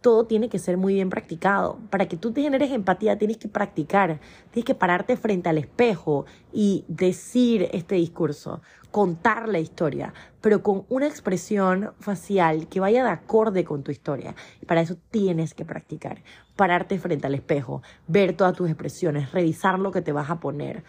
todo 0.00 0.26
tiene 0.26 0.48
que 0.48 0.58
ser 0.58 0.76
muy 0.76 0.94
bien 0.94 1.10
practicado. 1.10 1.78
Para 1.90 2.06
que 2.06 2.16
tú 2.16 2.32
te 2.32 2.42
generes 2.42 2.70
empatía 2.70 3.18
tienes 3.18 3.38
que 3.38 3.48
practicar, 3.48 4.20
tienes 4.50 4.66
que 4.66 4.74
pararte 4.74 5.16
frente 5.16 5.48
al 5.48 5.58
espejo 5.58 6.24
y 6.52 6.84
decir 6.88 7.68
este 7.72 7.96
discurso, 7.96 8.62
contar 8.90 9.48
la 9.48 9.58
historia, 9.58 10.14
pero 10.40 10.62
con 10.62 10.84
una 10.88 11.06
expresión 11.06 11.92
facial 12.00 12.68
que 12.68 12.80
vaya 12.80 13.04
de 13.04 13.10
acorde 13.10 13.64
con 13.64 13.82
tu 13.82 13.90
historia. 13.90 14.34
Y 14.62 14.66
para 14.66 14.80
eso 14.80 14.96
tienes 15.10 15.54
que 15.54 15.64
practicar, 15.64 16.22
pararte 16.56 16.98
frente 16.98 17.26
al 17.26 17.34
espejo, 17.34 17.82
ver 18.06 18.36
todas 18.36 18.54
tus 18.54 18.68
expresiones, 18.68 19.32
revisar 19.32 19.78
lo 19.78 19.90
que 19.90 20.02
te 20.02 20.12
vas 20.12 20.30
a 20.30 20.40
poner, 20.40 20.84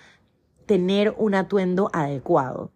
tener 0.65 1.15
un 1.17 1.33
atuendo 1.33 1.89
adecuado. 1.93 2.71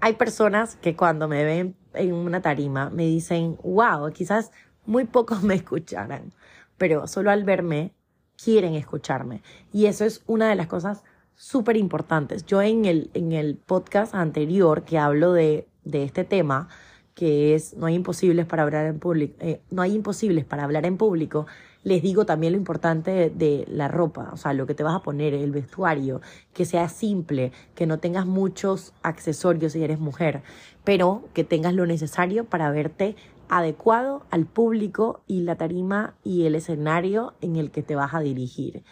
Hay 0.00 0.14
personas 0.14 0.76
que 0.76 0.96
cuando 0.96 1.28
me 1.28 1.44
ven 1.44 1.76
en 1.92 2.14
una 2.14 2.40
tarima 2.40 2.88
me 2.88 3.02
dicen, 3.02 3.58
wow, 3.62 4.10
quizás 4.12 4.50
muy 4.90 5.04
pocos 5.04 5.42
me 5.44 5.54
escucharán, 5.54 6.32
pero 6.76 7.06
solo 7.06 7.30
al 7.30 7.44
verme 7.44 7.92
quieren 8.42 8.74
escucharme. 8.74 9.42
Y 9.72 9.86
eso 9.86 10.04
es 10.04 10.22
una 10.26 10.48
de 10.48 10.56
las 10.56 10.66
cosas 10.66 11.02
súper 11.36 11.76
importantes. 11.76 12.44
Yo 12.44 12.60
en 12.60 12.84
el, 12.84 13.10
en 13.14 13.32
el 13.32 13.56
podcast 13.56 14.14
anterior 14.14 14.82
que 14.82 14.98
hablo 14.98 15.32
de, 15.32 15.66
de 15.84 16.02
este 16.02 16.24
tema, 16.24 16.68
que 17.14 17.54
es 17.54 17.76
no 17.76 17.86
hay 17.86 17.94
imposibles 17.94 18.46
para 18.46 18.62
hablar 18.62 18.86
en 18.86 18.98
público, 18.98 19.36
eh, 19.40 19.60
no 19.70 19.82
hay 19.82 19.94
imposibles 19.94 20.44
para 20.44 20.64
hablar 20.64 20.84
en 20.86 20.96
público, 20.96 21.46
les 21.82 22.02
digo 22.02 22.26
también 22.26 22.52
lo 22.52 22.58
importante 22.58 23.10
de, 23.10 23.30
de, 23.30 23.64
la 23.68 23.88
ropa, 23.88 24.30
o 24.32 24.36
sea, 24.36 24.52
lo 24.52 24.66
que 24.66 24.74
te 24.74 24.82
vas 24.82 24.94
a 24.94 25.02
poner, 25.02 25.32
el 25.32 25.50
vestuario, 25.50 26.20
que 26.52 26.66
sea 26.66 26.88
simple, 26.88 27.52
que 27.74 27.86
no 27.86 27.98
tengas 27.98 28.26
muchos 28.26 28.92
accesorios 29.02 29.72
si 29.72 29.82
eres 29.82 29.98
mujer, 29.98 30.42
pero 30.84 31.24
que 31.32 31.44
tengas 31.44 31.74
lo 31.74 31.86
necesario 31.86 32.44
para 32.44 32.70
verte 32.70 33.16
adecuado 33.50 34.24
al 34.30 34.46
público 34.46 35.22
y 35.26 35.42
la 35.42 35.56
tarima 35.56 36.14
y 36.24 36.46
el 36.46 36.54
escenario 36.54 37.34
en 37.40 37.56
el 37.56 37.70
que 37.70 37.82
te 37.82 37.96
vas 37.96 38.14
a 38.14 38.20
dirigir. 38.20 38.84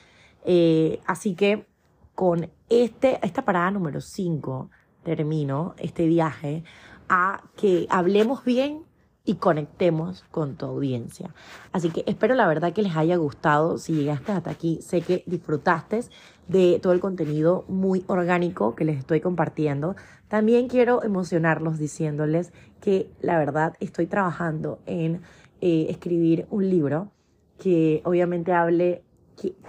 Eh, 0.45 1.01
así 1.07 1.35
que 1.35 1.67
con 2.15 2.51
este, 2.69 3.25
esta 3.25 3.45
parada 3.45 3.71
número 3.71 4.01
5 4.01 4.71
termino 5.05 5.75
este 5.79 6.07
viaje 6.07 6.65
a 7.09 7.43
que 7.57 7.87
hablemos 7.89 8.45
bien 8.45 8.83
y 9.25 9.35
conectemos 9.35 10.25
con 10.31 10.57
tu 10.57 10.65
audiencia. 10.67 11.35
Así 11.71 11.91
que 11.91 12.03
espero 12.07 12.35
la 12.35 12.47
verdad 12.47 12.73
que 12.73 12.83
les 12.83 12.97
haya 12.97 13.17
gustado. 13.17 13.77
Si 13.77 13.93
llegaste 13.93 14.33
hasta 14.33 14.51
aquí, 14.51 14.81
sé 14.81 15.03
que 15.03 15.23
disfrutaste 15.27 16.01
de 16.49 16.81
todo 16.83 16.95
el 16.95 17.01
contenido 17.01 17.67
muy 17.69 18.05
orgánico 18.07 18.75
que 18.75 18.87
les 18.87 18.99
estoy 18.99 19.21
compartiendo. 19.21 19.97
También 20.29 20.69
quiero 20.69 21.03
emocionarlos 21.03 21.79
diciéndoles 21.79 22.53
que 22.81 23.11
la 23.21 23.39
verdad 23.39 23.75
estoy 23.81 24.07
trabajando 24.07 24.79
en 24.87 25.23
eh, 25.61 25.87
escribir 25.89 26.47
un 26.51 26.69
libro 26.69 27.11
que 27.59 28.03
obviamente 28.05 28.53
hable, 28.53 29.03